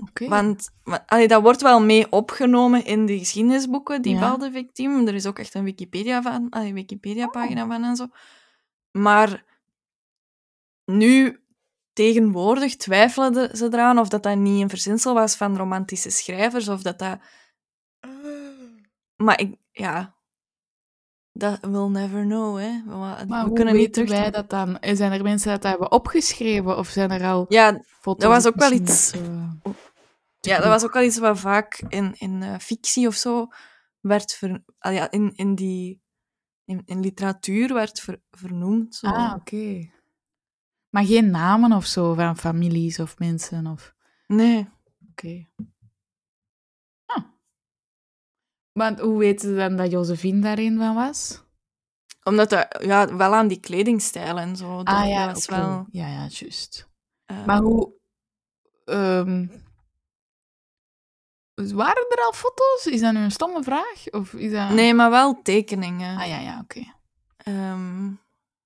[0.00, 0.28] oké.
[0.28, 0.70] Want
[1.06, 4.50] allee, dat wordt wel mee opgenomen in de geschiedenisboeken, die Ja.
[4.52, 5.06] victime.
[5.06, 8.06] Er is ook echt een Wikipedia van, allee, Wikipedia-pagina van en zo.
[8.90, 9.44] Maar
[10.84, 11.40] nu,
[11.96, 16.68] tegenwoordig, twijfelen de- ze eraan of dat, dat niet een verzinsel was van romantische schrijvers,
[16.68, 17.18] of dat dat...
[19.16, 20.14] Maar ik, ja...
[21.32, 22.82] Dat we'll never know, hè.
[22.84, 24.08] We, Maar we hoe kunnen niet terug...
[24.08, 24.78] wij dat dan?
[24.80, 28.22] Zijn er mensen dat, dat hebben opgeschreven, of zijn er al Ja, foto's?
[28.22, 29.74] dat was ook wel iets- dat zo-
[30.40, 33.46] Ja, dat was ook wel iets wat vaak in, in eh, fictie of zo
[34.00, 36.02] werd ver, ah ja, in, in die
[36.64, 38.94] in, in literatuur werd ver- vernoemd.
[38.94, 39.06] Zo.
[39.06, 39.90] Ah, oké.
[40.96, 43.66] Maar geen namen of zo van families of mensen?
[43.66, 43.94] Of...
[44.26, 44.68] Nee.
[45.10, 45.46] Oké.
[47.06, 47.24] Ah.
[48.72, 51.42] Want hoe weten ze dan dat Josephine daar een van was?
[52.22, 54.80] Omdat dat, ja, wel aan die kledingstijl en zo.
[54.84, 55.56] Ah ja, was oké.
[55.56, 55.86] wel.
[55.90, 56.88] Ja, ja, juist.
[57.24, 57.92] eh, Maar hoe...
[58.84, 59.46] ehm,
[61.54, 62.86] waren er al foto's?
[62.86, 64.10] Is dat nu een stomme vraag?
[64.10, 64.70] Of is dat...
[64.70, 66.18] Nee, maar wel tekeningen.
[66.18, 66.94] Ah ja, ja, oké.
[67.36, 68.10] Ehm,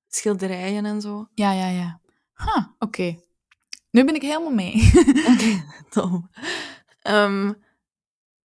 [0.09, 1.29] schilderijen en zo.
[1.35, 2.01] Ja, ja, ja.
[2.45, 3.19] Huh, oké.
[3.91, 4.93] Nu ben ik helemaal mee.
[5.33, 6.31] Oké, dom.
[7.03, 7.53] Ehm,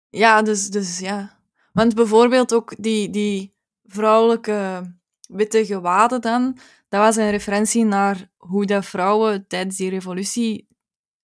[0.08, 1.38] ja, dus, dus ja.
[1.72, 4.90] Want bijvoorbeeld ook die, die vrouwelijke
[5.20, 10.68] witte gewaden dan, dat was een referentie naar hoe dat vrouwen tijdens die revolutie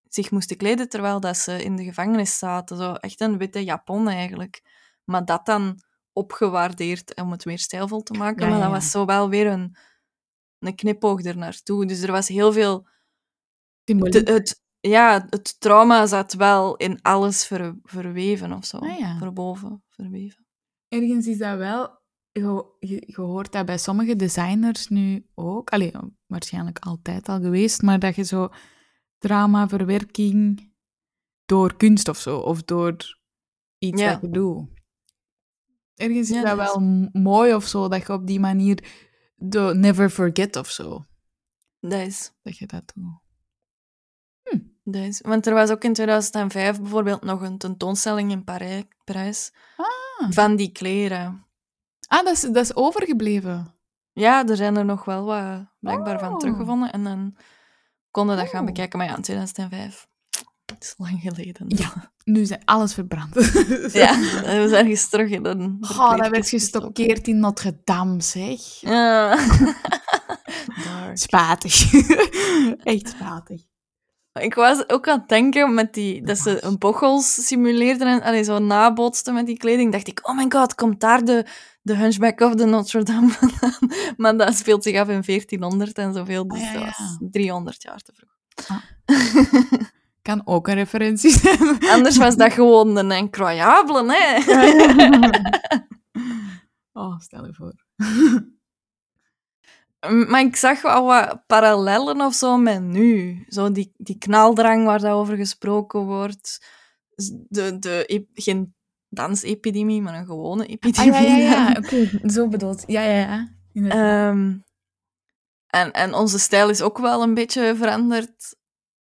[0.09, 2.77] zich moesten kleden terwijl dat ze in de gevangenis zaten.
[2.77, 4.63] Zo echt een witte japon eigenlijk.
[5.05, 8.43] Maar dat dan opgewaardeerd om het weer stijlvol te maken.
[8.43, 8.75] Ja, maar dat ja.
[8.75, 9.77] was zo wel weer een,
[10.59, 11.87] een knipoog er naartoe.
[11.87, 12.89] Dus er was heel veel
[13.85, 18.77] de- het, ja, het trauma zat wel in alles ver, verweven of zo.
[18.79, 19.19] Ah, ja.
[19.19, 20.47] Verboven, verweven.
[20.89, 21.97] Ergens is dat wel...
[22.33, 25.71] Je, je, je hoort dat bij sommige designers nu ook.
[25.71, 25.93] Allee,
[26.27, 28.49] waarschijnlijk altijd al geweest, maar dat je zo
[29.19, 30.73] dramaverwerking
[31.45, 32.97] door kunst of zo, of door
[33.79, 34.13] iets Ja.
[34.13, 34.69] dat je doet.
[35.95, 39.08] Ergens is Ja, dat wel mooi of zo, dat je op die manier
[39.41, 41.05] de never forget of zo,
[41.81, 43.21] Dat is, dat je dat doet.
[44.85, 45.21] dat is.
[45.21, 50.57] Want er was ook in 2005 bijvoorbeeld nog een tentoonstelling in Parij, Parijs Ah, van
[50.57, 51.47] die kleren.
[52.09, 53.75] ah dat, is, dat is overgebleven.
[54.13, 56.21] Ja, er zijn er nog wel wat blijkbaar Oh.
[56.29, 56.93] van teruggevonden.
[56.93, 57.37] En dan
[58.11, 58.67] konden we dat gaan Oh.
[58.67, 58.99] bekijken.
[58.99, 60.09] Maar ja, in 2005.
[60.79, 61.65] Het is lang geleden.
[61.69, 62.13] Ja.
[62.25, 63.35] Nu is alles verbrand.
[63.93, 65.77] Ja, we zijn ergens terug in een...
[65.81, 68.61] Oh, dat werd gestockeerd in Notre Dame, zeg.
[68.81, 69.39] Ja.
[71.15, 71.93] Spatig.
[72.83, 73.61] Echt spatig.
[74.33, 78.43] Ik was ook aan het denken met die, dat ze een bochels simuleerden en allee,
[78.43, 79.93] zo nabootsten met die kleding.
[79.93, 81.47] Dacht ik, oh my god, komt daar de,
[81.83, 83.79] de Hunchback of the Notre Dame vandaan?
[84.17, 87.83] Maar dat speelt zich af in 1400 en zoveel, dus Ah, ja, dat was 300
[87.83, 88.37] jaar te vroeg.
[90.29, 91.79] Kan ook een referentie zijn.
[91.81, 94.37] Anders was dat gewoon een incroyable, hè?
[97.03, 97.75] oh, stel je voor.
[100.29, 103.45] Maar ik zag wel wat parallellen of zo met nu.
[103.49, 106.67] Zo die, die knaldrang waar dat over gesproken wordt.
[107.49, 108.75] De, de, geen
[109.09, 111.13] dansepidemie, maar een gewone Ah, epidemie.
[111.13, 111.77] ja, ja, ja.
[111.83, 112.85] Oké, zo bedoeld.
[112.87, 113.89] Ja, ja, ja.
[113.89, 114.57] Ehm,
[115.67, 118.57] en, en onze stijl is ook wel een beetje veranderd.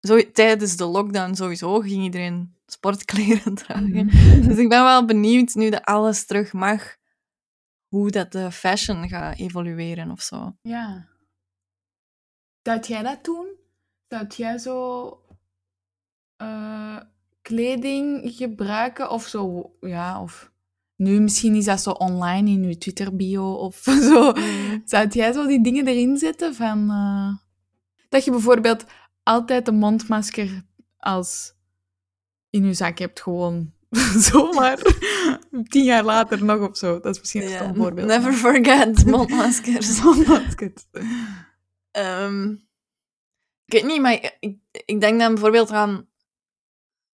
[0.06, 4.06] Zo, tijdens de lockdown sowieso ging iedereen sportkleren dragen.
[4.06, 4.48] Mhm.
[4.48, 6.96] Dus ik ben wel benieuwd, nu dat alles terug mag,
[7.88, 10.56] hoe dat de fashion gaat evolueren of zo.
[10.62, 11.08] Ja.
[12.62, 13.48] Zou jij dat doen?
[14.08, 15.20] Zou jij zo
[16.36, 17.00] eh,
[17.42, 19.72] kleding gebruiken of zo?
[19.80, 20.52] Ja, of
[20.96, 23.76] nu misschien is dat zo online in je Twitter bio of
[24.10, 24.34] zo.
[24.86, 27.36] Zou jij zo die dingen erin zetten van eh,
[28.10, 28.86] dat je bijvoorbeeld
[29.26, 30.64] altijd een mondmasker
[30.98, 31.54] als
[32.50, 33.74] in je zak hebt gewoon
[34.32, 34.80] zomaar
[35.68, 37.00] tien jaar later nog of zo.
[37.00, 38.08] Dat is misschien een stom voorbeeld.
[38.08, 40.02] Never forget mondmaskers.
[40.02, 40.86] Mondmaskers.
[41.92, 42.52] Ehm,
[43.66, 44.36] ik weet niet, maar
[44.86, 46.08] ik, denk dan bijvoorbeeld aan...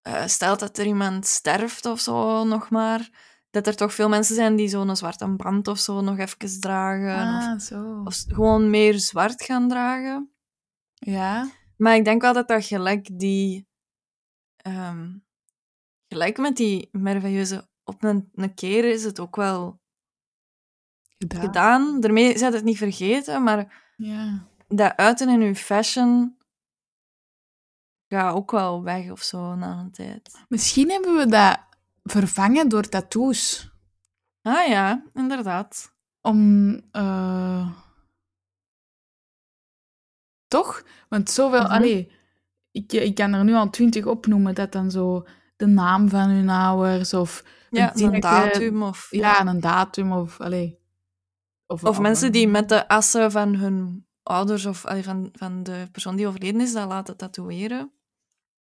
[0.02, 3.10] eh stel dat er iemand sterft of zo nog maar,
[3.50, 7.36] dat er toch veel mensen zijn die zo'n zwarte band of zo nog even dragen.
[7.36, 8.02] Of, Ah, zo.
[8.04, 10.30] of gewoon meer zwart gaan dragen.
[10.94, 11.48] Ja.
[11.76, 13.68] Maar ik denk wel dat dat gelijk die...
[14.56, 15.10] ehm,
[16.08, 17.70] gelijk met die merveilleuze...
[17.84, 19.80] Op een, een keer is het ook wel
[21.18, 21.40] Gedaan.
[21.40, 22.00] gedaan.
[22.00, 24.46] Daarmee zijn het niet vergeten, maar Ja.
[24.68, 26.36] dat uiten in uw fashion
[28.08, 30.44] gaat ook wel weg of zo na een tijd.
[30.48, 31.60] Misschien hebben we dat
[32.02, 33.70] vervangen door tattoos.
[34.42, 35.94] Ah ja, inderdaad.
[36.20, 36.74] Om...
[36.90, 37.70] eh,
[40.52, 40.82] Toch?
[41.08, 41.60] Want zoveel...
[41.66, 42.12] Allee,
[42.70, 46.48] ik, ik kan er nu al twintig opnoemen dat dan zo de naam van hun
[46.48, 47.44] ouders of...
[47.70, 49.06] Ja, een datum of...
[49.10, 50.40] Ja, een datum of...
[50.40, 50.78] Allee,
[51.66, 55.88] Of mensen een- die met de assen van hun ouders of allee, van, van de
[55.92, 57.92] persoon die overleden is, dat laten tatoeëren.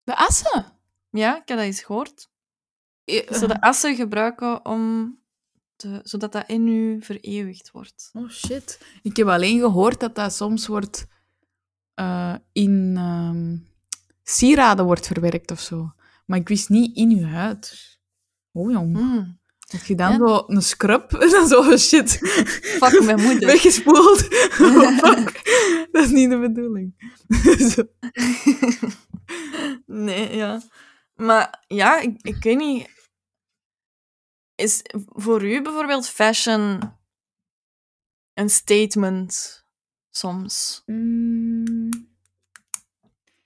[0.03, 0.65] De assen?
[1.11, 2.31] Ja, ik heb dat eens gehoord.
[3.05, 5.19] Eh, ze de assen gebruiken om
[5.77, 8.11] te, zodat dat in u vereeuwigd wordt.
[8.13, 8.81] Oh shit.
[9.03, 11.07] Ik heb alleen gehoord dat dat soms wordt
[12.01, 13.57] eh, in ehm,
[14.23, 15.93] sieraden wordt verwerkt of zo.
[16.27, 17.99] Maar ik wist niet in je huid.
[18.53, 18.97] Oh jong.
[18.97, 19.39] Hmm.
[19.69, 20.19] Heb je dan Ja.
[20.19, 22.11] zo een scrub en dan zo shit.
[22.81, 23.47] Fuck mijn moeder.
[23.49, 24.29] Weggespoeld.
[24.61, 25.41] Oh, fuck.
[25.93, 26.95] Dat is niet de bedoeling.
[29.87, 30.63] Nee, ja.
[31.15, 32.89] Maar ja, ik, ik weet niet.
[34.55, 36.81] Is voor u bijvoorbeeld fashion
[38.35, 39.65] een statement
[40.11, 40.83] soms?
[40.87, 41.80] Mm.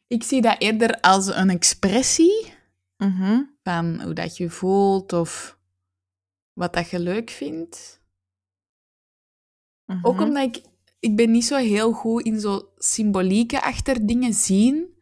[0.06, 2.52] Ik zie dat eerder als een expressie
[2.96, 3.42] Mhm.
[3.62, 5.58] van hoe dat je voelt of
[6.52, 8.02] wat dat je leuk vindt.
[10.02, 10.22] Ook Mhm.
[10.22, 10.64] omdat ik,
[11.00, 14.92] ik ben niet zo heel goed in zo symbolieken achter dingen zien.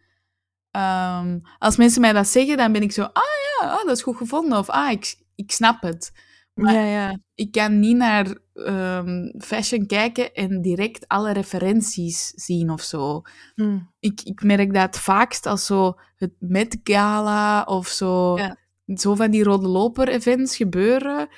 [0.70, 3.22] Ehm, als mensen mij dat zeggen, dan ben ik zo, ah
[3.60, 4.58] ja, ah, dat is goed gevonden.
[4.58, 6.12] Of ah, ik, ik snap het.
[6.54, 7.18] Maar- Ja, ja.
[7.34, 13.22] Ik kan niet naar ehm, fashion kijken en direct alle referenties zien of zo.
[13.54, 13.78] Hm.
[14.00, 18.56] Ik, ik merk dat het vaakst als zo het Met Gala of zo, Ja.
[18.94, 21.28] zo van die rode loper events gebeuren.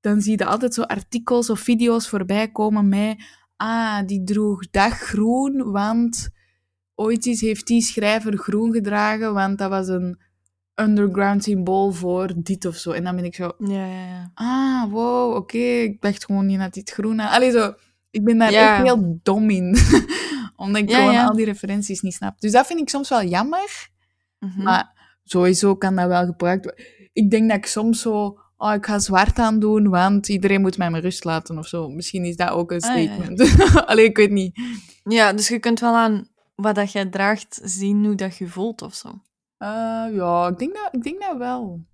[0.00, 3.22] Dan zie je altijd zo artikels of video's voorbij komen met
[3.56, 6.30] ah, die droeg dat groen, want
[6.94, 10.18] ooit eens heeft die schrijver groen gedragen, want dat was een
[10.74, 12.90] underground symbool voor dit of zo.
[12.90, 14.30] En dan ben ik zo, Ja, ja, ja.
[14.34, 17.32] ah, wow, oké, ik dacht gewoon niet dat dit groen had.
[17.32, 17.74] Allee, zo,
[18.10, 18.74] ik ben daar Ja.
[18.74, 19.76] echt heel dom in.
[20.56, 22.40] Omdat ik Ja, gewoon al die referenties niet snap.
[22.40, 23.88] Dus dat vind ik soms wel jammer.
[24.38, 24.62] Mhm.
[24.62, 26.84] Maar sowieso kan dat wel gebruikt worden.
[27.12, 28.38] Ik denk dat ik soms zo...
[28.56, 31.88] Oh, ik ga zwart aan doen, want iedereen moet mij mijn rust laten of zo.
[31.88, 33.56] Misschien is dat ook een Ah, statement.
[33.86, 34.60] Allee, ik weet niet.
[35.04, 38.82] Ja, dus je kunt wel aan wat dat jij draagt zien hoe dat je voelt
[38.82, 39.22] of zo.
[39.62, 41.84] Eh, ja, ik denk dat, ik denk dat wel.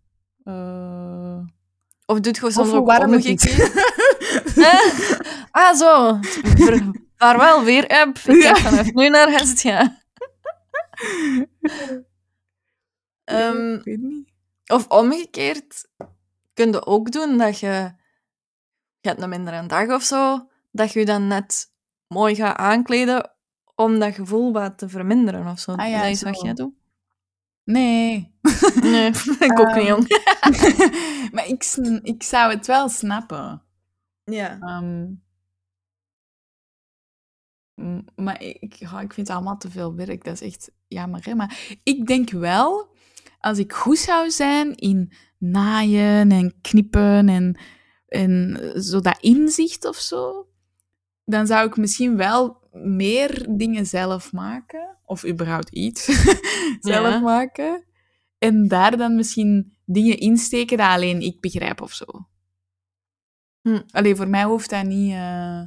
[0.45, 1.39] Eh,
[2.07, 3.87] Of doet soms hoe ook omgekeerd?
[5.51, 6.19] Ah, zo.
[7.17, 8.19] Vaarwel weer, app.
[8.19, 8.55] Ik Ja.
[8.55, 9.79] vanaf nu naar Hestia.
[13.25, 14.29] Ehm, ik weet niet.
[14.67, 15.89] Of omgekeerd,
[16.55, 17.93] kun je ook doen dat je,
[19.01, 21.73] je hebt een mindere dag of zo, dat je je dan net
[22.07, 23.31] mooi gaat aankleden
[23.75, 25.73] om dat gevoel wat te verminderen of zo.
[25.73, 26.31] Ah ja, dat is zo.
[26.31, 26.73] wat jij doet.
[27.69, 28.33] Nee.
[28.81, 29.11] Nee,
[29.49, 30.07] ik ook Ehm, niet, jong.
[31.33, 31.65] maar ik,
[32.03, 33.63] ik zou het wel snappen.
[34.25, 34.59] Ja.
[34.61, 35.07] Ehm,
[38.17, 40.25] maar ik, ja, ik vind het allemaal te veel werk.
[40.25, 41.25] Dat is echt jammer.
[41.25, 41.35] Hè?
[41.35, 42.95] Maar ik denk wel,
[43.41, 47.59] als ik goed zou zijn in naaien en knippen en,
[48.07, 50.49] en zo dat inzicht of zo,
[51.25, 56.05] dan zou ik misschien wel meer dingen zelf maken, of überhaupt iets
[56.81, 57.19] zelf Ja.
[57.21, 57.85] maken,
[58.39, 62.07] en daar dan misschien dingen insteken dat alleen ik begrijp of zo.
[63.63, 63.81] Hm.
[63.91, 65.13] Alleen voor mij hoeft dat niet.
[65.13, 65.63] eh,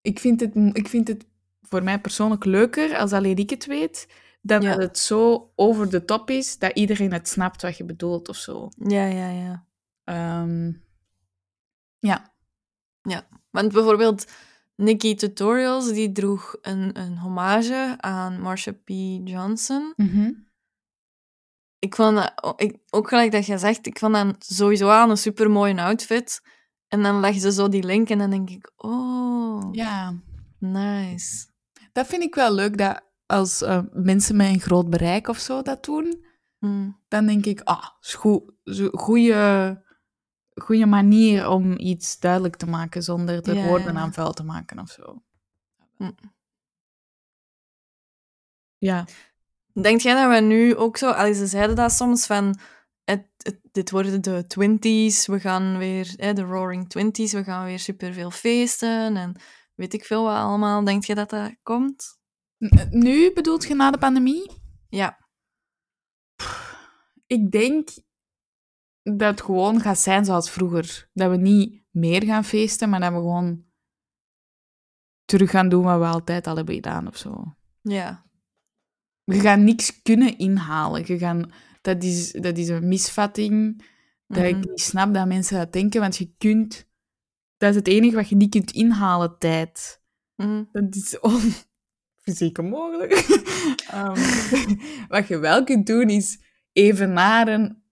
[0.00, 1.26] Ik, vind het, ik vind het
[1.60, 4.08] voor mij persoonlijk leuker als alleen ik het weet,
[4.42, 4.70] dan Ja.
[4.70, 8.36] dat het zo over de top is dat iedereen het snapt wat je bedoelt of
[8.36, 8.68] zo.
[8.86, 9.66] Ja, ja, ja.
[10.04, 10.72] Ehm,
[11.98, 12.32] ja.
[13.50, 14.32] Want bijvoorbeeld
[14.78, 18.88] Nikki Tutorials, die droeg een, een hommage aan Marsha P.
[19.24, 19.92] Johnson.
[19.96, 20.32] Mhm.
[21.78, 25.16] Ik vond dat, ik, ook gelijk dat je zegt, ik vond dat sowieso aan een
[25.16, 26.42] super mooie outfit.
[26.88, 30.14] En dan leggen ze zo die link en dan denk ik, oh, ja.
[30.58, 31.46] nice.
[31.92, 35.62] Dat vind ik wel leuk, dat als eh, mensen met een groot bereik of zo
[35.62, 36.26] dat doen,
[36.58, 36.90] Hm.
[37.08, 38.42] dan denk ik, ah, is goed,
[38.92, 39.82] goede,
[40.60, 44.78] goede manier om iets duidelijk te maken zonder er Ja, woorden aan vuil te maken
[44.78, 45.22] of zo.
[45.96, 46.10] Hm.
[48.78, 49.04] Ja.
[49.72, 51.10] Denk jij dat we nu ook zo...
[51.10, 52.58] Allee, ze zeiden dat soms van...
[53.04, 56.12] Het, het- dit worden de twenties, we gaan weer...
[56.16, 59.40] Hè, de roaring twenties, we gaan weer superveel feesten en
[59.74, 60.84] weet ik veel wat allemaal.
[60.84, 62.18] Denk je dat dat komt?
[62.90, 64.50] Nu bedoelt je na de pandemie?
[64.88, 65.18] Ja.
[67.26, 67.88] Ik denk
[69.16, 71.08] dat het gewoon gaat zijn zoals vroeger.
[71.12, 73.64] Dat we niet meer gaan feesten, maar dat we gewoon
[75.24, 77.56] terug gaan doen wat we altijd al hebben gedaan of zo.
[77.82, 78.26] Ja.
[79.24, 81.02] Je gaat niks kunnen inhalen.
[81.06, 83.82] Je gaan, dat, is, dat is een misvatting
[84.26, 84.68] dat ik Mhm.
[84.68, 86.86] niet snap dat mensen dat denken, want je kunt...
[87.56, 90.02] Dat is het enige wat je niet kunt inhalen, tijd.
[90.36, 90.64] Mhm.
[90.72, 91.40] Dat is on...
[92.22, 93.12] fysiek onmogelijk.
[93.90, 94.20] Ehm,
[95.08, 96.40] wat je wel kunt doen, is
[96.72, 97.82] evenaren...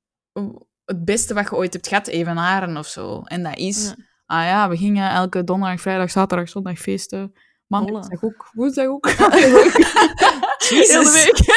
[0.87, 3.21] Het beste wat je ooit hebt gehad, evenaren of zo.
[3.23, 3.85] En dat is...
[3.85, 3.95] Ja.
[4.27, 7.33] Ah ja, we gingen elke donderdag, vrijdag, zaterdag, zondag feesten.
[7.67, 9.09] Maandag, ook, woensdag ook.
[10.69, 11.39] Heel de week.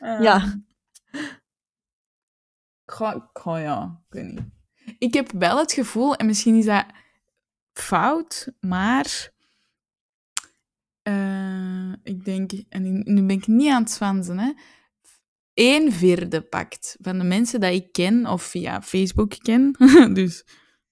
[0.00, 0.54] Ehm, Ja.
[2.86, 4.40] Goh, ja, ik weet niet.
[4.98, 6.84] Ik heb wel het gevoel, en misschien is dat
[7.72, 9.30] fout, maar
[11.02, 14.52] eh, ik denk, en nu ben ik niet aan het zwansen, hè.
[15.56, 19.76] Een vierde pakt van de mensen dat ik ken, of via Facebook ken,
[20.14, 20.44] dus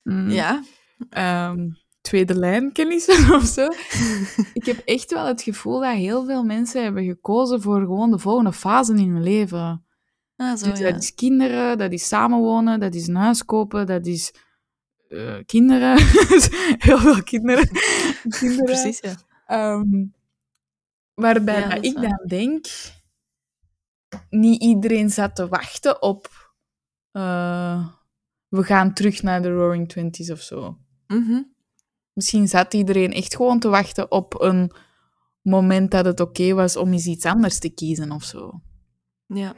[0.02, 0.62] mm, Ja.
[1.10, 1.68] ehm,
[2.00, 3.68] tweede lijn kennissen of zo.
[4.52, 8.18] ik heb echt wel het gevoel dat heel veel mensen hebben gekozen voor gewoon de
[8.18, 9.84] volgende fase in hun leven.
[10.36, 10.90] Ah, zo, Dus ja.
[10.90, 14.32] dat is kinderen, dat is samenwonen, dat is een huis kopen, dat is
[15.08, 15.96] eh, kinderen.
[16.86, 17.68] Heel veel kinderen.
[18.38, 18.64] kinderen.
[18.64, 19.14] Precies, ja.
[19.46, 20.04] Ehm,
[21.14, 22.66] waarbij Ja, ik dan denk,
[24.30, 26.44] niet iedereen zat te wachten op
[27.14, 27.86] eh,
[28.48, 30.78] we gaan terug naar de Roaring Twenties of zo.
[31.06, 31.42] Mhm.
[32.12, 34.72] Misschien zat iedereen echt gewoon te wachten op een
[35.42, 38.60] moment dat het oké was om eens iets anders te kiezen of zo.
[39.26, 39.54] Ja.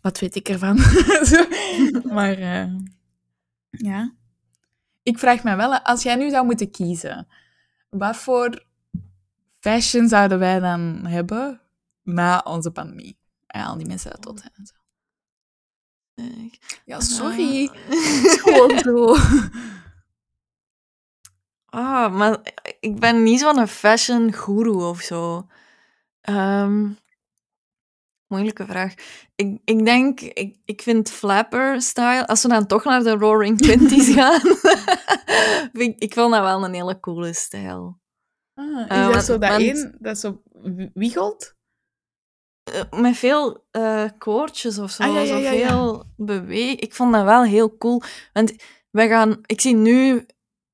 [0.00, 0.78] Wat weet ik ervan?
[2.14, 2.74] Maar eh,
[3.70, 4.14] ja.
[5.02, 7.26] Ik vraag me wel, als jij nu zou moeten kiezen,
[7.88, 8.66] wat voor
[9.58, 11.63] fashion zouden wij dan hebben
[12.04, 13.18] na onze pandemie?
[13.46, 14.74] Ja, al die mensen dat tot en zo.
[16.84, 17.68] Ja, sorry.
[17.68, 17.90] Ah.
[17.90, 19.16] Is gewoon zo.
[21.66, 22.38] Ah, maar
[22.80, 25.46] ik ben niet zo'n fashion guru of zo.
[26.20, 26.90] Ehm,
[28.26, 28.94] moeilijke vraag.
[29.34, 33.58] Ik, ik denk, ik, ik vind flapper style, als we dan toch naar de Roaring
[33.62, 34.40] Twenties gaan,
[35.82, 38.00] ik, ik vind dat wel een hele coole stijl.
[38.54, 40.42] Ah, is Eh, dat zo dat één dat zo
[40.94, 41.54] wiegelt?
[42.64, 45.68] Eh, met veel eh koortjes of zo, Ah, ja, ja, ja, ja.
[45.68, 46.74] zoveel beweeg.
[46.78, 48.02] Ik vond dat wel heel cool.
[48.32, 48.52] Want
[48.90, 50.26] wij gaan, ik zie nu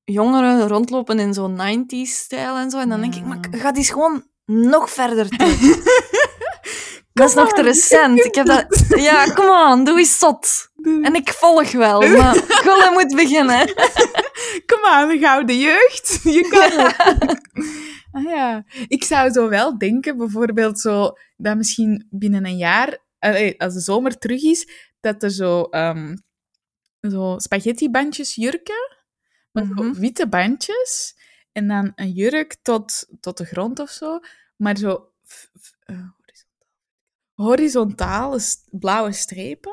[0.03, 2.79] jongeren rondlopen in zo'n 90s-stijl en zo.
[2.79, 5.59] En dan denk ik, maar ga eens gewoon nog verder terug.
[7.13, 8.25] dat is nog te recent.
[8.25, 8.65] Ik heb dat...
[9.01, 10.69] Ja, come on, doe eens zot.
[11.01, 13.73] En ik volg wel, maar Gulle moet beginnen.
[14.65, 16.19] Kom aan, gouden jeugd.
[16.23, 17.41] Je kan het.
[18.11, 18.65] Ah ja.
[18.87, 22.97] Ik zou zo wel denken, bijvoorbeeld zo, dat misschien binnen een jaar,
[23.57, 26.15] als de zomer terug is, dat er zo, ehm
[27.09, 28.97] zo spaghettibandjes jurken,
[29.51, 29.93] maar Mhm.
[29.93, 31.15] witte bandjes,
[31.51, 34.19] en dan een jurk tot, tot de grond of zo,
[34.55, 36.07] maar zo f- f- eh,
[37.33, 39.71] horizontale st- blauwe strepen,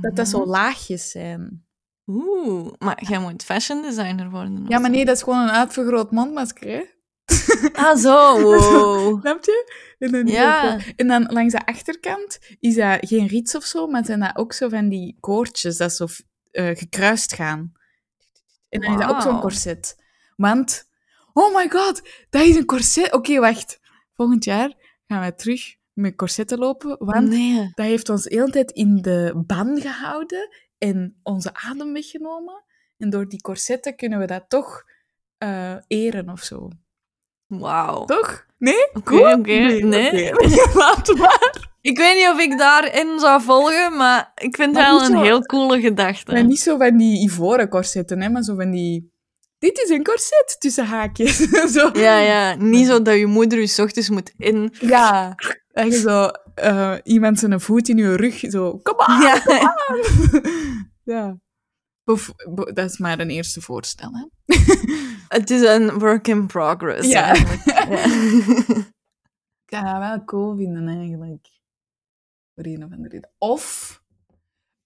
[0.00, 0.48] dat dat zo Mhm.
[0.48, 1.66] laagjes zijn.
[2.06, 4.64] Oeh, maar jij moet fashion designer worden.
[4.68, 6.84] Ja, maar nee, dat is gewoon een uitvergroot mondmasker, hè?
[7.72, 8.40] Ah, zo.
[8.42, 9.20] Wow.
[9.20, 9.72] Snap je?
[9.98, 10.78] En dan, Ja.
[10.96, 14.52] en dan langs de achterkant is dat geen riets of zo, maar zijn dat ook
[14.52, 16.06] zo van die koordjes dat zo
[16.50, 17.72] eh, gekruist gaan.
[18.68, 19.96] En dan is dat ook zo'n corset.
[20.36, 20.88] Want,
[21.32, 23.12] oh my god, dat is een corset.
[23.12, 23.80] Oké, wacht.
[24.14, 24.72] Volgend jaar
[25.06, 27.70] gaan wij terug met corsetten lopen, want nee.
[27.74, 30.48] dat heeft ons de hele tijd in de ban gehouden
[30.78, 32.64] en onze adem weggenomen.
[32.96, 34.84] En door die corsetten kunnen we dat toch
[35.38, 36.68] eh, eren of zo.
[37.58, 38.04] Wauw.
[38.04, 38.44] Toch?
[38.58, 38.88] Nee?
[38.94, 39.52] Oké, oké.
[39.86, 40.32] Nee.
[40.32, 40.70] oké.
[40.78, 41.72] Laat maar.
[41.80, 45.22] Ik weet niet of ik daarin zou volgen, maar ik vind het wel een zo-
[45.22, 46.32] heel coole gedachte.
[46.32, 49.12] Maar niet zo van die ivoren corsetten, hè, maar zo van die...
[49.58, 51.36] Dit is een corset tussen haakjes.
[51.76, 51.90] zo.
[51.92, 52.54] Ja, ja.
[52.54, 54.72] Niet zo dat je moeder je 's ochtends moet in...
[54.80, 55.34] Ja.
[55.72, 58.78] Dat je zo eh, iemand zijn voet in je rug, zo...
[58.82, 59.20] Kom aan!
[59.22, 59.74] Ja.
[61.14, 61.36] ja.
[62.04, 62.32] Of,
[62.72, 64.54] dat is maar een eerste voorstel, hè.
[65.34, 67.08] Het is een work in progress.
[67.08, 67.34] Ja.
[69.64, 71.48] Ik zou dat wel cool vinden, eigenlijk.
[72.54, 73.30] Voor een of andere reden.
[73.38, 74.02] Of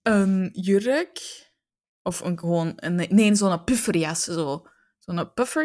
[0.03, 1.21] een jurk.
[2.03, 2.73] Of een, gewoon...
[2.77, 4.25] Een, nee, zo'n pufferjas.
[4.25, 4.67] Zo.
[4.99, 5.65] Zo'n puffer...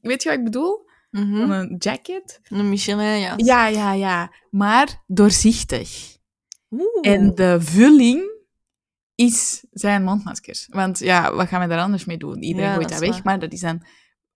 [0.00, 0.90] Weet je wat ik bedoel?
[1.10, 1.36] Mhm.
[1.36, 2.40] Zo'n jacket.
[2.42, 3.34] Een Michelin, ja.
[3.36, 4.32] Ja, ja, ja.
[4.50, 6.16] Maar doorzichtig.
[6.70, 7.10] Oeh.
[7.10, 8.30] En de vulling
[9.14, 10.66] is zijn mondmaskers.
[10.70, 12.42] Want ja, wat gaan we daar anders mee doen?
[12.42, 13.82] Iedereen Ja, gooit dat dat weg, maar dat is dan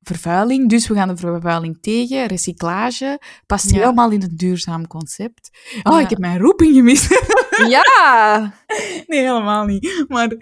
[0.06, 0.68] vervuiling.
[0.68, 2.26] Dus we gaan de vervuiling tegen.
[2.26, 3.76] Recyclage past Ja.
[3.78, 5.50] helemaal in het duurzaam concept.
[5.82, 6.00] Oh, Ja.
[6.00, 7.08] ik heb mijn roeping gemist.
[7.68, 8.52] Ja!
[9.06, 10.04] nee, helemaal niet.
[10.08, 10.32] Maar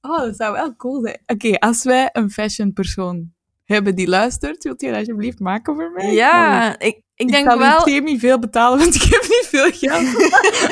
[0.00, 1.20] oh, dat zou wel cool zijn.
[1.26, 3.30] Oké, als wij een fashion persoon
[3.64, 6.12] hebben die luistert, wilt je dat alsjeblieft maken voor mij?
[6.12, 8.02] Ja, ik, ik Ik denk kan wel wel...
[8.02, 10.06] niet veel betalen, want ik heb niet veel geld.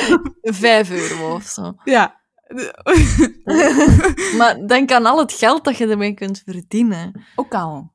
[0.60, 1.74] vijf euro of zo.
[1.84, 2.22] ja.
[4.38, 7.24] Maar denk aan al het geld dat je ermee kunt verdienen.
[7.36, 7.92] Ook al.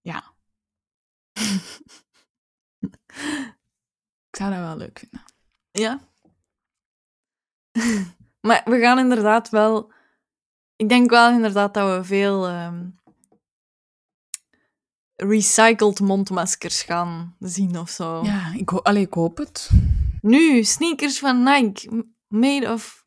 [0.00, 0.24] Ja.
[4.28, 5.24] ik zou dat wel leuk vinden.
[5.70, 6.00] Ja.
[8.46, 9.92] maar we gaan inderdaad wel...
[10.76, 12.88] Ik denk wel inderdaad dat we veel ehm,
[15.14, 18.22] recycled mondmaskers gaan zien of zo.
[18.22, 19.70] Ja, ik, ho allee, ik hoop het.
[20.20, 22.06] Nu, sneakers van Nike.
[22.28, 23.06] Made of...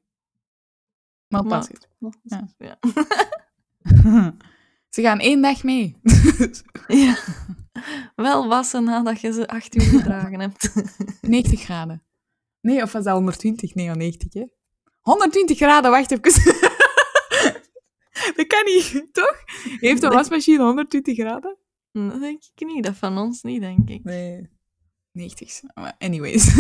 [1.28, 1.90] Het.
[2.28, 2.48] Ja.
[4.04, 4.36] Ja.
[4.92, 5.96] Ze gaan één dag mee.
[6.88, 7.18] ja.
[8.16, 10.74] Wel wassen nadat je ze acht uur gedragen hebt.
[11.22, 12.04] 90 graden.
[12.62, 13.74] Nee, of was dat 120?
[13.76, 14.44] Nee, 90, hè?
[15.02, 16.34] 120 graden, wacht even.
[18.36, 19.36] dat kan niet, toch?
[19.64, 21.58] Heeft een Dat- wasmachine 120 graden?
[21.92, 22.84] Dat denk ik niet.
[22.84, 24.04] Dat van ons niet, denk ik.
[24.04, 24.50] Nee.
[25.12, 25.62] 90.
[25.74, 26.56] Maar anyways.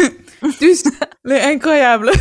[0.59, 0.83] dus,
[1.21, 2.11] le incroyable.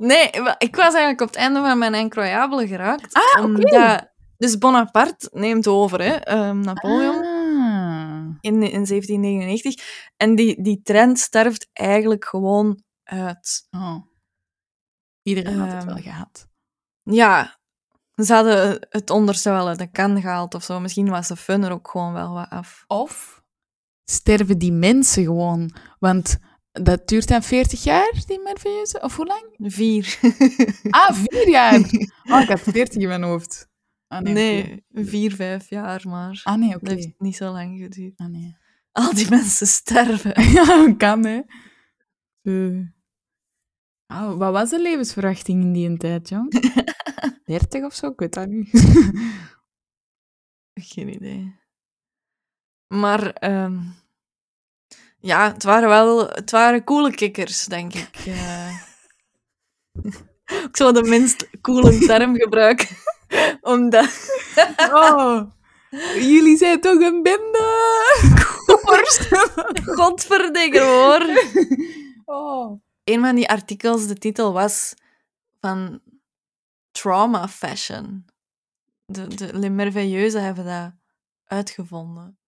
[0.00, 3.14] Nee, ik was eigenlijk op het einde van mijn incroyable geraakt.
[3.14, 4.08] Ah, oké.
[4.36, 8.36] Dus Bonaparte neemt over, hè, ehm, Napoleon, Ah.
[8.40, 9.74] in, in 1799.
[10.16, 13.66] En die, die trend sterft eigenlijk gewoon uit.
[13.70, 13.96] Oh.
[15.22, 16.46] Iedereen had het Ehm, wel gehad.
[17.02, 17.58] Ja,
[18.14, 20.80] ze hadden het onderste wel uit de kan gehaald of zo.
[20.80, 22.84] Misschien was de fun er ook gewoon wel wat af.
[22.86, 23.42] Of
[24.04, 25.74] sterven die mensen gewoon?
[25.98, 26.38] Want
[26.72, 29.00] dat duurt dan 40 jaar, die Merveilleuze?
[29.00, 29.54] Of hoe lang?
[29.72, 30.18] Vier.
[30.90, 31.80] Ah, vier jaar!
[32.30, 33.68] Oh, ik had 40 in mijn hoofd.
[34.06, 34.34] Ah, nee.
[34.34, 36.40] nee, vier, vijf jaar maar.
[36.44, 36.92] Ah, nee, Dat oké.
[36.92, 38.18] heeft niet zo lang geduurd.
[38.18, 38.56] Ah, nee.
[38.92, 40.42] Al die mensen sterven.
[40.56, 41.40] ja, kan, hè.
[44.06, 46.70] Oh, wat was de levensverwachting in die tijd, jong?
[47.44, 48.06] 30 of zo?
[48.06, 48.70] Ik weet dat niet.
[50.74, 51.58] Geen idee.
[52.86, 53.82] Maar ehm,
[55.20, 58.16] ja, het waren wel het waren coole kikkers, denk ik.
[58.26, 58.76] Eh,
[60.68, 62.88] ik zou de minst coole term gebruiken.
[63.60, 64.30] Omdat...
[64.92, 65.42] oh,
[66.14, 67.88] jullie zijn toch een bende?
[68.66, 69.18] Koppers.
[69.96, 71.26] Godverdikke hoor.
[72.24, 72.80] oh.
[73.04, 74.94] Een van die artikels, de titel was
[75.60, 76.00] van
[76.90, 78.24] Trauma Fashion.
[79.06, 80.92] De, de Les Merveilleuses hebben dat
[81.44, 82.39] uitgevonden.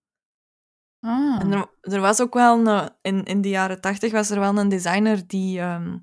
[1.03, 1.39] Ah.
[1.41, 4.57] En er, er was ook wel een, in, in de jaren tachtig was er wel
[4.57, 5.97] een designer die ehm,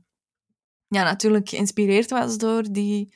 [0.86, 3.14] ja, natuurlijk geïnspireerd was door die,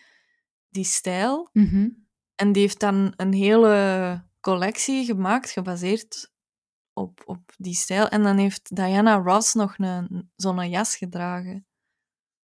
[0.68, 1.49] die stijl.
[1.53, 1.89] Mhm.
[2.35, 6.32] En die heeft dan een hele collectie gemaakt, gebaseerd
[6.93, 8.09] op, op die stijl.
[8.09, 11.66] En dan heeft Diana Ross nog een, zo'n jas gedragen.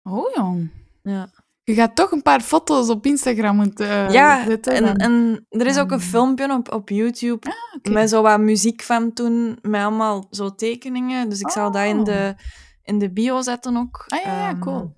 [0.03, 0.71] Oh, jong.
[1.03, 1.31] Ja,
[1.69, 4.73] Je gaat toch een paar foto's op Instagram moeten eh, ja zetten.
[4.73, 4.97] en, dan.
[4.97, 7.47] en er is ook een dan- filmpje op, op YouTube
[7.77, 7.91] oké.
[7.91, 11.29] met zo wat muziek van toen, met allemaal zo tekeningen.
[11.29, 12.05] Dus ik zal dat in Oh.
[12.05, 12.35] de,
[12.83, 14.05] in de bio zetten ook.
[14.09, 14.95] Ah, ja, ja, Ehm, cool.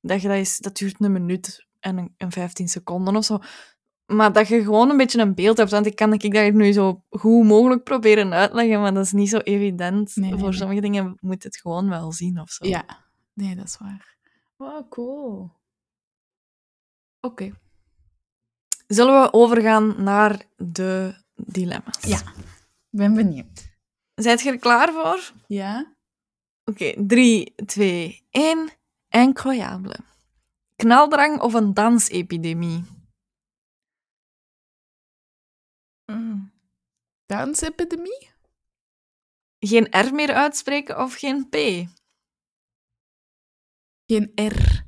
[0.00, 3.38] dat, je dat, is, dat duurt een minuut en een, een 15 seconden of zo.
[4.06, 5.70] Maar dat je gewoon een beetje een beeld hebt.
[5.70, 9.28] Want ik kan ik dat nu zo goed mogelijk proberen uitleggen, maar dat is niet
[9.28, 10.16] zo evident.
[10.16, 10.52] Nee, Voor nee.
[10.58, 12.66] sommige dingen moet je het gewoon wel zien of zo.
[12.66, 12.84] Ja,
[13.34, 14.16] nee, dat is waar.
[14.56, 15.50] Wow, cool.
[17.20, 17.52] Oké.
[18.86, 22.02] Zullen we overgaan naar de dilemma's?
[22.02, 22.32] Ja.
[22.90, 23.68] ben benieuwd.
[24.14, 25.32] Zijt je er klaar voor?
[25.46, 25.96] Ja?
[26.64, 28.70] Oké, 3, 2, 1.
[29.08, 29.98] Incroyable.
[30.76, 32.84] Knaldrang of een dansepidemie?
[36.04, 36.52] Mm.
[37.26, 38.30] Dansepidemie?
[39.58, 41.54] Geen R meer uitspreken of geen P?
[44.06, 44.87] Geen R.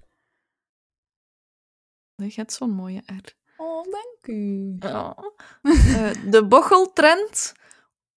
[2.27, 3.35] Je hebt zo'n mooie R.
[3.57, 4.77] Oh, dank u.
[4.79, 5.17] Ja.
[5.63, 7.53] Eh, de bocheltrend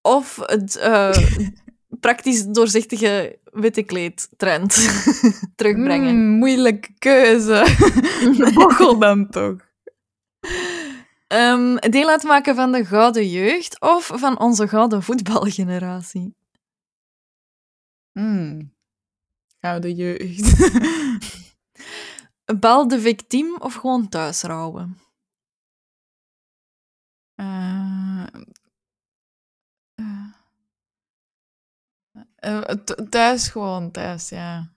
[0.01, 1.17] of het eh,
[2.05, 4.73] praktisch doorzichtige witte kleedtrend
[5.55, 6.15] terugbrengen?
[6.15, 7.63] Mm, moeilijke keuze.
[8.37, 9.55] De bochel dan toch.
[11.27, 16.35] Ehm, deel uitmaken van de gouden jeugd of van onze gouden voetbalgeneratie?
[18.11, 18.73] Mm.
[19.59, 21.42] Gouden jeugd.
[22.45, 24.97] Bel de victiem of gewoon thuis rouwen?
[27.35, 28.25] Eh,
[29.95, 30.33] eh,
[32.35, 34.71] eh, th- thuis gewoon, thuis, ja.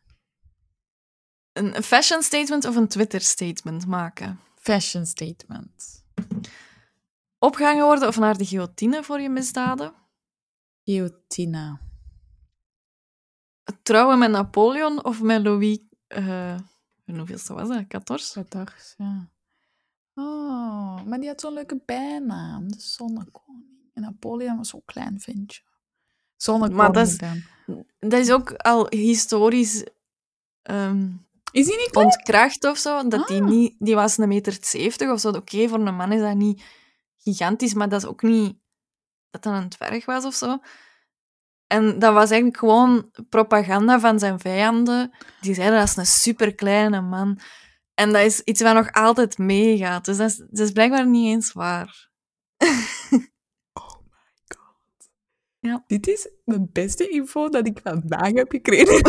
[1.53, 4.41] Een fashion statement of een Twitter statement maken?
[4.55, 6.05] Fashion statement.
[7.39, 9.95] Opgehangen worden of naar de guillotine voor je misdaden?
[10.85, 11.79] Guillotine.
[13.83, 15.79] Trouwen met Napoleon of met Louis...
[17.07, 17.85] eh hoeveelste was dat?
[17.89, 17.89] 14?
[17.89, 19.29] Katars, ja.
[20.15, 22.69] Oh, maar die had zo'n leuke bijnaam.
[22.73, 23.65] De Zonnekoning.
[23.95, 25.63] En Napoleon was zo'n klein ventje.
[26.37, 27.43] Zonnekoning Maar dat is- dan.
[27.99, 29.85] Dat is ook al historisch
[30.63, 31.09] ehm,
[31.53, 32.07] Is die niet klein?
[32.07, 33.09] ontkracht of zo.
[33.09, 33.49] Dat die, Ah.
[33.49, 35.29] niet, die was een meter 70 of zo.
[35.31, 36.63] Oké, voor een man is dat niet
[37.17, 38.57] gigantisch, maar dat is ook niet
[39.31, 40.59] dat dat een dwerg was of zo.
[41.67, 45.11] En dat was eigenlijk gewoon propaganda van zijn vijanden.
[45.41, 47.39] Die zeiden dat is een superkleine man.
[47.95, 50.05] En dat is iets wat nog altijd meegaat.
[50.05, 52.09] Dus dat is, dat is blijkbaar niet eens waar.
[53.73, 55.09] Oh my god.
[55.61, 55.85] Ja.
[55.87, 59.01] Dit is de beste info dat ik vandaag heb gekregen.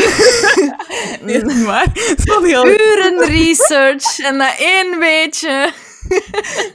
[1.25, 1.91] nee, niet waar.
[2.17, 5.73] Sorry, al- Uren research en dat één beetje.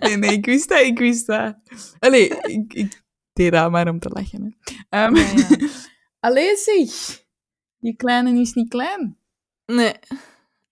[0.00, 1.54] nee, nee, ik wist dat, ik wist dat.
[1.98, 3.01] Allee, ik, ik
[3.42, 4.56] deed dat maar om te lachen.
[4.88, 5.04] Hè.
[5.04, 5.46] Ja, ja.
[6.20, 7.20] Allee, zeg.
[7.78, 9.16] Die kleine is niet klein.
[9.66, 9.94] Nee.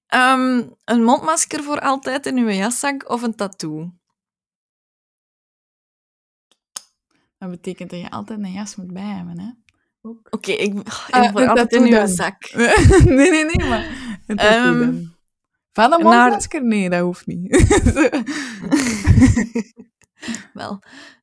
[0.06, 3.92] Ehm, een mondmasker voor altijd in uw jaszak of een tattoo?
[7.38, 9.50] Dat betekent dat je altijd een jas moet bij hebben, hè?
[10.30, 12.52] Oké, ik, ik Ah, voor een altijd in uw zak.
[13.04, 13.84] nee, nee, nee, maar...
[14.26, 15.04] Een tattoo Ehm.
[15.72, 16.64] Van een naar- mondmasker?
[16.64, 17.50] Nee, dat hoeft niet.
[20.52, 20.82] Wel.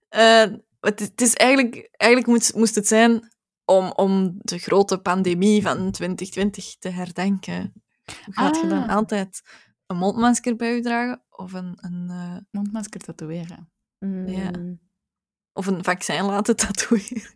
[0.09, 0.45] Eh,
[0.87, 3.27] het, is- het is eigenlijk, eigenlijk moest, moest het zijn
[3.65, 7.73] om, om de grote pandemie van 2020 te herdenken.
[8.29, 8.95] Gaat je dan Ah.
[8.95, 9.41] altijd
[9.85, 13.71] een mondmasker bij je dragen of een, een, eh, mondmasker tatoeëren.
[14.25, 14.51] Ja.
[15.53, 17.33] of een vaccin laten tatoeëren?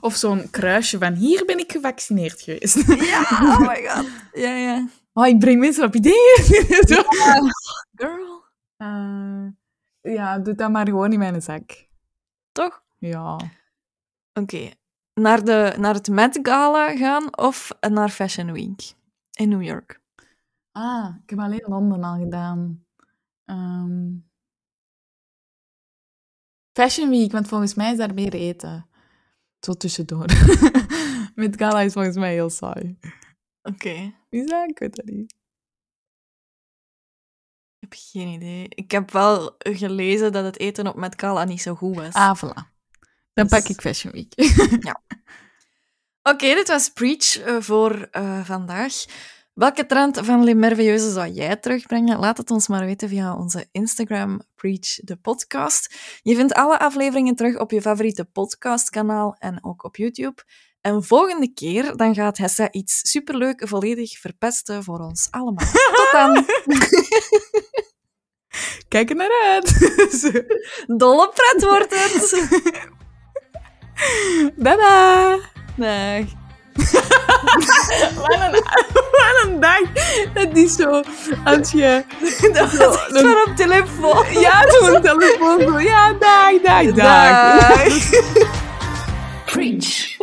[0.00, 2.74] Of zo'n kruisje van hier ben ik gevaccineerd geweest.
[3.10, 4.06] Ja, oh my god.
[4.32, 4.88] Ja, ja.
[5.12, 6.38] Oh, ik breng mensen op ideeën.
[6.88, 7.02] Zo.
[7.94, 8.44] Girl.
[8.76, 9.46] Eh,
[10.00, 11.87] ja, doe dat maar gewoon in mijn zak.
[12.58, 12.82] Toch?
[12.98, 13.38] Ja.
[14.32, 14.70] Oké.
[15.14, 18.92] Naar, de, naar het Met Gala gaan of naar Fashion Week
[19.32, 20.00] in New York?
[20.72, 22.84] Ah, ik heb alleen Londen al gedaan.
[23.44, 24.16] Ehm,
[26.72, 28.86] Fashion Week, want volgens mij is daar meer eten.
[29.60, 30.26] Zo tussendoor.
[31.34, 32.98] Met gala is volgens mij heel saai.
[33.62, 34.14] Oké.
[34.28, 34.70] Is dat?
[34.70, 35.37] Ik weet dat niet.
[37.88, 38.66] Heb geen idee.
[38.68, 42.14] Ik heb wel gelezen dat het eten op Met Gala niet zo goed was.
[42.14, 42.62] Ah, voilà.
[43.34, 44.32] Dan Dus- pak ik Fashion Week.
[46.32, 49.04] Oké, dit was Preach eh, voor eh, vandaag.
[49.54, 52.18] Welke trend van Merveilleuses zou jij terugbrengen?
[52.18, 55.94] Laat het ons maar weten via onze Instagram, Preach de podcast.
[56.22, 60.42] Je vindt alle afleveringen terug op je favoriete podcastkanaal en ook op YouTube.
[60.88, 65.66] En volgende keer dan gaat Hessa iets superleuk volledig verpesten voor ons allemaal.
[65.92, 66.44] Tot dan!
[68.88, 69.94] Kijk er naar uit.
[71.00, 72.48] Dolle pret wordt het!
[74.64, 75.38] Dada!
[75.76, 76.24] Dag.
[78.16, 78.52] Wat een,
[79.10, 79.92] wat een dag.
[80.34, 81.02] Dat is zo,
[81.44, 82.04] als je...
[82.52, 84.40] Dat was echt op telefoon.
[84.40, 85.82] Ja, zo'n telefoon.
[85.82, 87.66] Ja, dag, dag, dag.
[87.66, 88.10] Dag.
[89.44, 90.16] Preach.